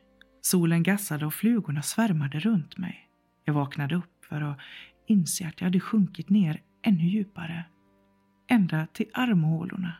Solen 0.40 0.82
gassade 0.82 1.26
och 1.26 1.34
flugorna 1.34 1.82
svärmade 1.82 2.40
runt 2.40 2.78
mig. 2.78 3.10
Jag 3.44 3.54
vaknade 3.54 3.94
upp 3.94 4.24
för 4.28 4.40
att 4.40 4.58
inse 5.06 5.48
att 5.48 5.60
jag 5.60 5.66
hade 5.66 5.80
sjunkit 5.80 6.30
ner 6.30 6.62
ännu 6.82 7.08
djupare. 7.08 7.64
Ända 8.48 8.86
till 8.86 9.10
armhålorna. 9.14 9.96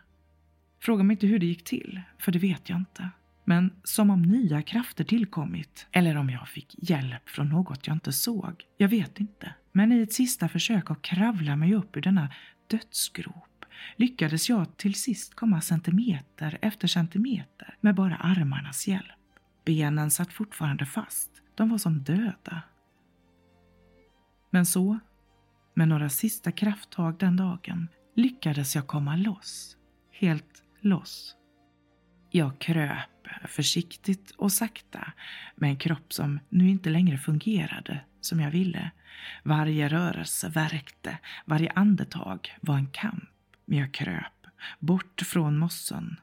Fråga 0.80 1.04
mig 1.04 1.14
inte 1.14 1.26
hur 1.26 1.38
det 1.38 1.46
gick 1.46 1.64
till, 1.64 2.00
för 2.18 2.32
det 2.32 2.38
vet 2.38 2.68
jag 2.68 2.78
inte. 2.78 3.10
Men 3.48 3.72
som 3.84 4.10
om 4.10 4.22
nya 4.22 4.62
krafter 4.62 5.04
tillkommit, 5.04 5.86
eller 5.92 6.16
om 6.16 6.30
jag 6.30 6.48
fick 6.48 6.90
hjälp 6.90 7.28
från 7.28 7.48
något 7.48 7.86
jag 7.86 7.96
inte 7.96 8.12
såg. 8.12 8.64
Jag 8.76 8.88
vet 8.88 9.20
inte. 9.20 9.54
Men 9.72 9.92
i 9.92 10.02
ett 10.02 10.12
sista 10.12 10.48
försök 10.48 10.90
att 10.90 11.02
kravla 11.02 11.56
mig 11.56 11.74
upp 11.74 11.96
ur 11.96 12.00
denna 12.00 12.32
dödsgrop 12.66 13.64
lyckades 13.96 14.48
jag 14.48 14.76
till 14.76 14.94
sist 14.94 15.34
komma 15.34 15.60
centimeter 15.60 16.58
efter 16.62 16.88
centimeter 16.88 17.76
med 17.80 17.94
bara 17.94 18.16
armarnas 18.16 18.88
hjälp. 18.88 19.04
Benen 19.64 20.10
satt 20.10 20.32
fortfarande 20.32 20.86
fast. 20.86 21.30
De 21.54 21.70
var 21.70 21.78
som 21.78 22.02
döda. 22.02 22.62
Men 24.50 24.66
så 24.66 24.98
med 25.74 25.88
några 25.88 26.08
sista 26.08 26.52
krafttag 26.52 27.18
den 27.18 27.36
dagen 27.36 27.88
lyckades 28.16 28.74
jag 28.74 28.86
komma 28.86 29.16
loss. 29.16 29.76
Helt 30.12 30.62
loss. 30.80 31.34
Jag 32.30 32.58
kröp 32.58 33.28
försiktigt 33.44 34.30
och 34.30 34.52
sakta 34.52 35.12
med 35.56 35.70
en 35.70 35.76
kropp 35.76 36.12
som 36.12 36.40
nu 36.48 36.68
inte 36.68 36.90
längre 36.90 37.18
fungerade 37.18 38.00
som 38.20 38.40
jag 38.40 38.50
ville. 38.50 38.90
Varje 39.42 39.88
rörelse 39.88 40.48
värkte, 40.48 41.18
varje 41.44 41.70
andetag 41.70 42.56
var 42.60 42.76
en 42.76 42.86
kamp. 42.86 43.24
Men 43.64 43.78
jag 43.78 43.92
kröp, 43.94 44.46
bort 44.78 45.20
från 45.20 45.58
mossen. 45.58 46.20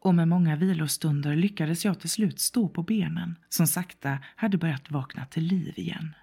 Och 0.00 0.14
med 0.14 0.28
många 0.28 0.56
vilostunder 0.56 1.36
lyckades 1.36 1.84
jag 1.84 2.00
till 2.00 2.10
slut 2.10 2.40
stå 2.40 2.68
på 2.68 2.82
benen 2.82 3.38
som 3.48 3.66
sakta 3.66 4.18
hade 4.36 4.58
börjat 4.58 4.90
vakna 4.90 5.26
till 5.26 5.44
liv 5.44 5.74
igen. 5.76 6.14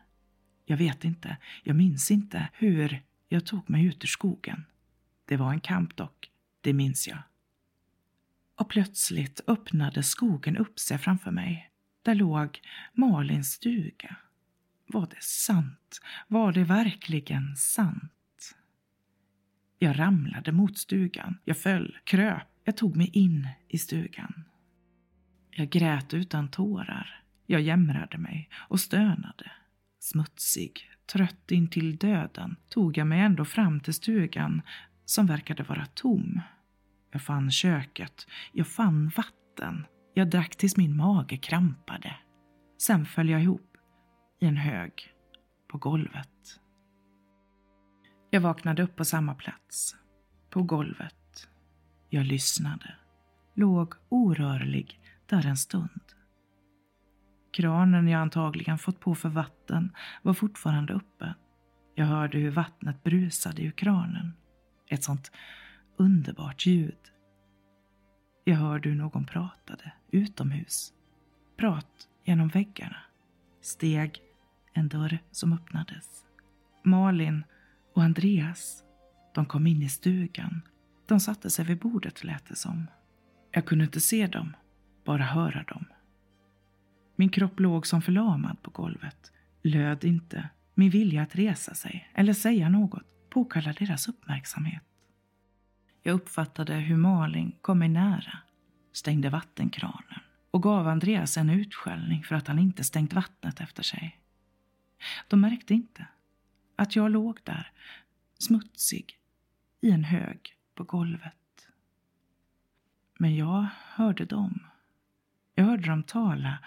Jag 0.65 0.77
vet 0.77 1.03
inte, 1.03 1.37
jag 1.63 1.75
minns 1.75 2.11
inte 2.11 2.47
hur 2.53 3.01
jag 3.29 3.45
tog 3.45 3.69
mig 3.69 3.85
ut 3.85 4.03
ur 4.03 4.07
skogen. 4.07 4.65
Det 5.25 5.37
var 5.37 5.51
en 5.53 5.59
kamp 5.59 5.95
dock, 5.95 6.31
det 6.61 6.73
minns 6.73 7.07
jag. 7.07 7.19
Och 8.57 8.69
plötsligt 8.69 9.41
öppnade 9.47 10.03
skogen 10.03 10.57
upp 10.57 10.79
sig 10.79 10.97
framför 10.97 11.31
mig. 11.31 11.71
Där 12.01 12.15
låg 12.15 12.61
Malins 12.93 13.51
stuga. 13.51 14.15
Var 14.87 15.07
det 15.07 15.23
sant? 15.23 16.01
Var 16.27 16.51
det 16.51 16.63
verkligen 16.63 17.55
sant? 17.55 18.55
Jag 19.79 19.99
ramlade 19.99 20.51
mot 20.51 20.77
stugan. 20.77 21.37
Jag 21.45 21.57
föll, 21.57 21.97
kröp. 22.03 22.47
Jag 22.63 22.77
tog 22.77 22.95
mig 22.95 23.09
in 23.13 23.47
i 23.67 23.77
stugan. 23.77 24.43
Jag 25.51 25.69
grät 25.69 26.13
utan 26.13 26.47
tårar. 26.47 27.23
Jag 27.45 27.61
jämrade 27.61 28.17
mig 28.17 28.49
och 28.53 28.79
stönade. 28.79 29.51
Smutsig, 29.99 30.91
trött 31.05 31.51
in 31.51 31.67
till 31.67 31.97
döden 31.97 32.55
tog 32.69 32.97
jag 32.97 33.07
mig 33.07 33.19
ändå 33.19 33.45
fram 33.45 33.79
till 33.79 33.93
stugan 33.93 34.61
som 35.05 35.25
verkade 35.25 35.63
vara 35.63 35.85
tom. 35.85 36.41
Jag 37.11 37.21
fann 37.21 37.51
köket, 37.51 38.27
jag 38.51 38.67
fann 38.67 39.11
vatten. 39.15 39.85
Jag 40.13 40.29
drack 40.29 40.55
tills 40.55 40.77
min 40.77 40.97
mage 40.97 41.37
krampade. 41.37 42.15
Sen 42.77 43.05
föll 43.05 43.29
jag 43.29 43.41
ihop 43.41 43.77
i 44.39 44.45
en 44.45 44.57
hög 44.57 45.13
på 45.67 45.77
golvet. 45.77 46.59
Jag 48.29 48.41
vaknade 48.41 48.83
upp 48.83 48.95
på 48.95 49.05
samma 49.05 49.35
plats, 49.35 49.95
på 50.49 50.63
golvet. 50.63 51.49
Jag 52.09 52.25
lyssnade, 52.25 52.95
låg 53.55 53.93
orörlig 54.09 54.99
där 55.29 55.45
en 55.45 55.57
stund. 55.57 56.01
Kranen 57.51 58.07
jag 58.07 58.21
antagligen 58.21 58.77
fått 58.77 58.99
på 58.99 59.15
för 59.15 59.29
vatten 59.29 59.91
var 60.21 60.33
fortfarande 60.33 60.93
uppe. 60.93 61.33
Jag 61.95 62.05
hörde 62.05 62.37
hur 62.37 62.51
vattnet 62.51 63.03
brusade 63.03 63.61
ur 63.61 63.71
kranen. 63.71 64.33
Ett 64.87 65.03
sånt 65.03 65.31
underbart 65.97 66.65
ljud. 66.65 67.11
Jag 68.43 68.55
hörde 68.55 68.89
hur 68.89 68.95
någon 68.95 69.25
pratade 69.25 69.91
utomhus. 70.11 70.93
Prat 71.57 72.07
genom 72.23 72.47
väggarna. 72.47 72.97
Steg, 73.61 74.21
en 74.73 74.87
dörr 74.87 75.19
som 75.31 75.53
öppnades. 75.53 76.25
Malin 76.83 77.43
och 77.93 78.03
Andreas, 78.03 78.83
de 79.33 79.45
kom 79.45 79.67
in 79.67 79.81
i 79.81 79.89
stugan. 79.89 80.61
De 81.05 81.19
satte 81.19 81.49
sig 81.49 81.65
vid 81.65 81.79
bordet 81.79 82.23
lät 82.23 82.45
det 82.45 82.55
som. 82.55 82.87
Jag 83.51 83.65
kunde 83.65 83.85
inte 83.85 84.01
se 84.01 84.27
dem, 84.27 84.55
bara 85.05 85.23
höra 85.23 85.63
dem. 85.63 85.85
Min 87.15 87.29
kropp 87.29 87.59
låg 87.59 87.87
som 87.87 88.01
förlamad 88.01 88.61
på 88.61 88.71
golvet, 88.71 89.31
löd 89.61 90.03
inte. 90.03 90.49
Min 90.73 90.89
vilja 90.89 91.21
att 91.21 91.35
resa 91.35 91.73
sig 91.73 92.11
eller 92.13 92.33
säga 92.33 92.69
något 92.69 93.29
påkallade 93.29 93.85
deras 93.85 94.07
uppmärksamhet. 94.07 94.86
Jag 96.07 96.15
uppfattade 96.15 96.73
hur 96.73 96.97
Malin 96.97 97.51
kom 97.61 97.79
mig 97.79 97.89
nära, 97.89 98.37
stängde 98.91 99.29
vattenkranen 99.29 100.19
och 100.51 100.63
gav 100.63 100.87
Andreas 100.87 101.37
en 101.37 101.49
utskällning 101.49 102.23
för 102.23 102.35
att 102.35 102.47
han 102.47 102.59
inte 102.59 102.83
stängt 102.83 103.13
vattnet 103.13 103.61
efter 103.61 103.83
sig. 103.83 104.19
De 105.27 105.41
märkte 105.41 105.73
inte 105.73 106.07
att 106.75 106.95
jag 106.95 107.11
låg 107.11 107.39
där, 107.43 107.71
smutsig, 108.39 109.19
i 109.81 109.91
en 109.91 110.03
hög 110.03 110.55
på 110.75 110.83
golvet. 110.83 111.67
Men 113.19 113.35
jag 113.35 113.67
hörde 113.95 114.25
dem. 114.25 114.63
Jag 115.55 115.65
hörde 115.65 115.89
dem 115.89 116.03
tala 116.03 116.57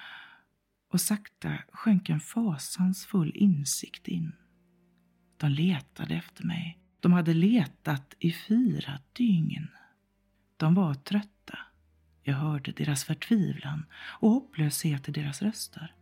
och 0.89 1.01
sakta 1.01 1.59
sjönk 1.73 2.09
en 2.09 2.21
fasansfull 2.21 3.33
insikt 3.35 4.09
in. 4.09 4.33
De 5.37 5.49
letade 5.49 6.15
efter 6.15 6.45
mig. 6.45 6.80
De 7.01 7.13
hade 7.13 7.35
letat 7.35 8.15
i 8.19 8.33
fyra 8.33 8.99
dygn. 9.13 9.69
De 10.57 10.75
var 10.75 10.95
trötta. 10.95 11.59
Jag 12.23 12.35
hörde 12.35 12.73
deras 12.73 13.05
förtvivlan 13.05 13.87
och 13.93 14.31
hopplöshet 14.31 15.09
i 15.09 15.13
deras 15.13 15.43
röster. 15.43 15.95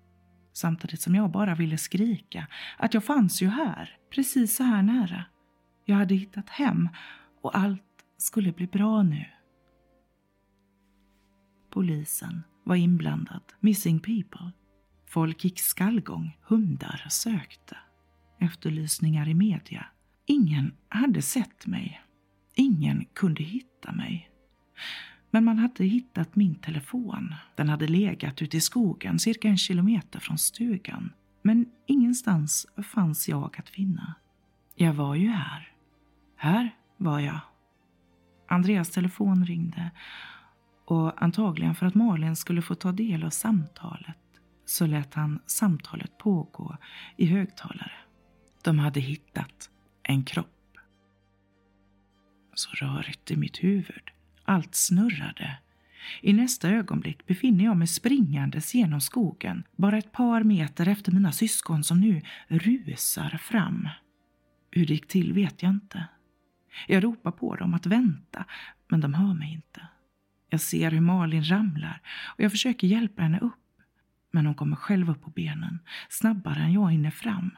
Samtidigt 0.53 1.01
som 1.01 1.15
jag 1.15 1.31
bara 1.31 1.55
ville 1.55 1.79
skrika 1.79 2.47
att 2.77 2.95
jag 2.95 3.05
fanns 3.05 3.43
ju 3.43 3.49
här, 3.49 3.97
precis 4.11 4.57
så 4.57 4.63
här 4.63 4.83
nära. 4.83 5.25
Jag 5.85 5.97
hade 5.97 6.15
hittat 6.15 6.49
hem 6.49 6.89
och 7.43 7.59
allt 7.59 7.83
skulle 8.17 8.53
bli 8.53 8.67
bra 8.67 9.03
nu. 9.03 9.25
Polisen 11.71 12.43
var 12.65 12.77
inblandad, 12.77 13.43
Missing 13.61 14.01
People. 14.01 14.53
Folk 15.07 15.45
gick 15.45 15.61
skallgång, 15.61 16.39
hundar 16.43 17.07
sökte. 17.09 17.77
Efterlysningar 18.41 19.29
i 19.29 19.35
media. 19.35 19.87
Ingen 20.31 20.73
hade 20.89 21.23
sett 21.23 21.67
mig. 21.67 22.01
Ingen 22.55 23.05
kunde 23.15 23.43
hitta 23.43 23.93
mig. 23.93 24.31
Men 25.31 25.45
man 25.45 25.59
hade 25.59 25.85
hittat 25.85 26.37
min 26.37 26.55
telefon. 26.55 27.35
Den 27.55 27.69
hade 27.69 27.89
legat 27.89 28.43
ute 28.43 28.57
i 28.57 28.61
skogen 28.61 29.19
cirka 29.19 29.49
en 29.49 29.59
kilometer 29.59 30.21
från 30.21 30.39
stugan. 30.39 31.13
Men 31.43 31.67
ingenstans 31.87 32.67
fanns 32.83 33.29
jag 33.29 33.55
att 33.59 33.69
finna. 33.69 34.15
Jag 34.75 34.95
var 34.95 35.15
ju 35.15 35.29
här. 35.29 35.73
Här 36.37 36.75
var 36.97 37.21
jag. 37.21 37.41
Andreas 38.49 38.91
telefon 38.91 39.47
ringde 39.47 39.91
och 40.85 41.23
antagligen 41.23 41.75
för 41.75 41.87
att 41.87 41.95
Malin 41.95 42.37
skulle 42.37 42.63
få 42.63 42.75
ta 42.75 42.93
del 42.93 43.25
av 43.25 43.31
samtalet 43.31 44.19
så 44.67 44.87
lät 44.87 45.15
han 45.15 45.41
samtalet 45.47 46.19
pågå 46.19 46.77
i 47.17 47.27
högtalare. 47.27 47.93
De 48.65 48.79
hade 48.79 49.01
hittat 49.01 49.71
en 50.09 50.25
kropp. 50.25 50.79
Så 52.55 52.71
rörigt 52.71 53.31
i 53.31 53.37
mitt 53.37 53.65
huvud. 53.65 54.11
Allt 54.45 54.75
snurrade. 54.75 55.59
I 56.21 56.33
nästa 56.33 56.69
ögonblick 56.69 57.27
befinner 57.27 57.65
jag 57.65 57.77
mig 57.77 57.87
springandes 57.87 58.75
genom 58.75 59.01
skogen, 59.01 59.65
bara 59.77 59.99
ett 59.99 60.13
par 60.13 60.43
meter 60.43 60.89
efter 60.89 61.13
mina 61.13 61.33
syskon 61.33 61.85
som 61.85 62.01
nu 62.01 62.23
rusar 62.49 63.39
fram. 63.43 63.89
Hur 64.71 64.87
det 64.87 64.93
gick 64.93 65.09
till 65.09 65.33
vet 65.33 65.63
jag 65.63 65.71
inte. 65.71 66.05
Jag 66.87 67.05
ropar 67.05 67.31
på 67.31 67.57
dem 67.57 67.75
att 67.75 67.87
vänta, 67.87 68.45
men 68.89 69.01
de 69.01 69.15
hör 69.15 69.35
mig 69.35 69.53
inte. 69.53 69.89
Jag 70.51 70.61
ser 70.61 70.91
hur 70.91 71.01
Malin 71.01 71.51
ramlar 71.51 72.01
och 72.27 72.41
jag 72.45 72.51
försöker 72.51 72.87
hjälpa 72.87 73.23
henne 73.23 73.39
upp. 73.39 73.55
Men 74.31 74.47
hon 74.47 74.55
kommer 74.55 74.77
själv 74.77 75.11
upp 75.11 75.23
på 75.23 75.31
benen, 75.31 75.79
snabbare 76.09 76.61
än 76.61 76.73
jag 76.73 76.91
hinner 76.91 77.11
fram. 77.11 77.51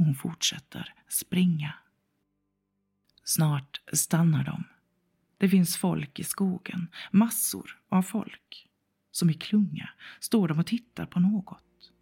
Och 0.00 0.06
hon 0.06 0.14
fortsätter 0.14 0.94
springa. 1.08 1.74
Snart 3.24 3.80
stannar 3.92 4.44
de. 4.44 4.64
Det 5.38 5.48
finns 5.48 5.76
folk 5.76 6.18
i 6.18 6.24
skogen, 6.24 6.88
massor 7.10 7.78
av 7.88 8.02
folk. 8.02 8.68
Som 9.10 9.30
i 9.30 9.34
klunga 9.34 9.90
står 10.20 10.48
de 10.48 10.58
och 10.58 10.66
tittar 10.66 11.06
på 11.06 11.20
något. 11.20 11.92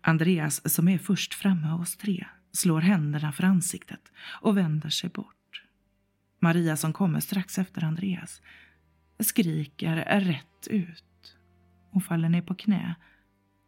Andreas, 0.00 0.74
som 0.74 0.88
är 0.88 0.98
först 0.98 1.34
framme 1.34 1.70
av 1.70 1.80
oss 1.80 1.96
tre, 1.96 2.26
slår 2.52 2.80
händerna 2.80 3.32
för 3.32 3.44
ansiktet 3.44 4.12
och 4.40 4.56
vänder 4.56 4.90
sig 4.90 5.10
bort. 5.10 5.62
Maria, 6.38 6.76
som 6.76 6.92
kommer 6.92 7.20
strax 7.20 7.58
efter 7.58 7.84
Andreas, 7.84 8.42
skriker 9.18 9.96
rätt 10.20 10.66
ut. 10.66 11.36
Hon 11.90 12.02
faller 12.02 12.28
ner 12.28 12.42
på 12.42 12.54
knä 12.54 12.94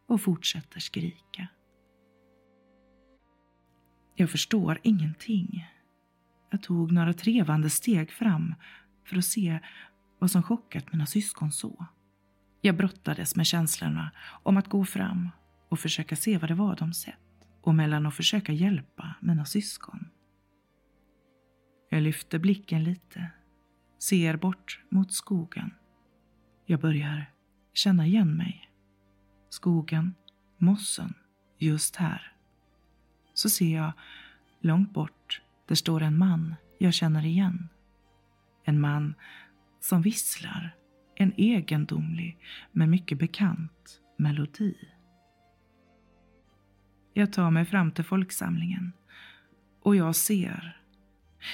och 0.07 0.21
fortsätter 0.21 0.79
skrika. 0.79 1.47
Jag 4.15 4.29
förstår 4.29 4.79
ingenting. 4.83 5.67
Jag 6.49 6.63
tog 6.63 6.91
några 6.91 7.13
trevande 7.13 7.69
steg 7.69 8.11
fram 8.11 8.55
för 9.05 9.17
att 9.17 9.25
se 9.25 9.59
vad 10.19 10.31
som 10.31 10.43
chockat 10.43 10.91
mina 10.91 11.05
syskon 11.05 11.51
så. 11.51 11.85
Jag 12.61 12.77
brottades 12.77 13.35
med 13.35 13.45
känslorna 13.45 14.11
om 14.43 14.57
att 14.57 14.67
gå 14.67 14.85
fram 14.85 15.29
och 15.69 15.79
försöka 15.79 16.15
se 16.15 16.37
vad 16.37 16.49
det 16.49 16.55
var 16.55 16.75
de 16.75 16.93
sett 16.93 17.19
och 17.61 17.75
mellan 17.75 18.05
att 18.05 18.15
försöka 18.15 18.51
hjälpa 18.51 19.15
mina 19.21 19.45
syskon. 19.45 20.09
Jag 21.89 22.01
lyfter 22.01 22.39
blicken 22.39 22.83
lite, 22.83 23.31
ser 23.99 24.37
bort 24.37 24.83
mot 24.89 25.13
skogen. 25.13 25.73
Jag 26.65 26.79
börjar 26.79 27.31
känna 27.73 28.05
igen 28.05 28.37
mig. 28.37 28.69
Skogen, 29.49 30.13
mossen, 30.57 31.13
just 31.59 31.95
här. 31.95 32.32
Så 33.33 33.49
ser 33.49 33.75
jag 33.75 33.91
långt 34.61 34.93
bort, 34.93 35.41
där 35.67 35.75
står 35.75 36.01
en 36.01 36.17
man 36.17 36.55
jag 36.77 36.93
känner 36.93 37.25
igen. 37.25 37.69
En 38.63 38.81
man 38.81 39.15
som 39.79 40.01
visslar 40.01 40.75
en 41.15 41.33
egendomlig 41.37 42.37
men 42.71 42.89
mycket 42.89 43.19
bekant 43.19 44.01
melodi. 44.17 44.75
Jag 47.13 47.33
tar 47.33 47.51
mig 47.51 47.65
fram 47.65 47.91
till 47.91 48.03
folksamlingen 48.03 48.93
och 49.81 49.95
jag 49.95 50.15
ser 50.15 50.83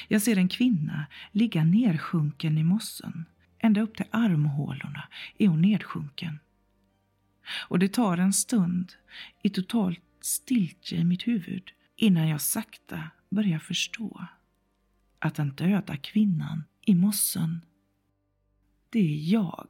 jag 0.08 0.22
ser 0.22 0.38
en 0.38 0.48
kvinna 0.48 1.06
ligga 1.32 1.64
nersjunken 1.64 2.58
i 2.58 2.64
mossen. 2.64 3.26
Ända 3.60 3.82
upp 3.82 3.96
till 3.96 4.06
armhålorna 4.12 5.08
är 5.38 5.48
hon 5.48 5.62
nedsjunken. 5.62 6.40
Och 7.68 7.80
det 7.80 7.94
tar 7.94 8.18
en 8.18 8.34
stund 8.34 8.94
i 9.42 9.50
totalt 9.50 10.02
stiltje 10.22 10.98
i 10.98 11.04
mitt 11.04 11.28
huvud 11.28 11.72
innan 11.96 12.28
jag 12.28 12.42
sakta 12.42 13.12
börjar 13.30 13.60
förstå 13.60 14.28
att 15.20 15.36
den 15.36 15.50
döda 15.50 15.98
kvinnan 15.98 16.64
i 16.82 16.96
mossen, 16.96 17.66
det 18.90 19.00
är 19.00 19.32
jag. 19.34 19.68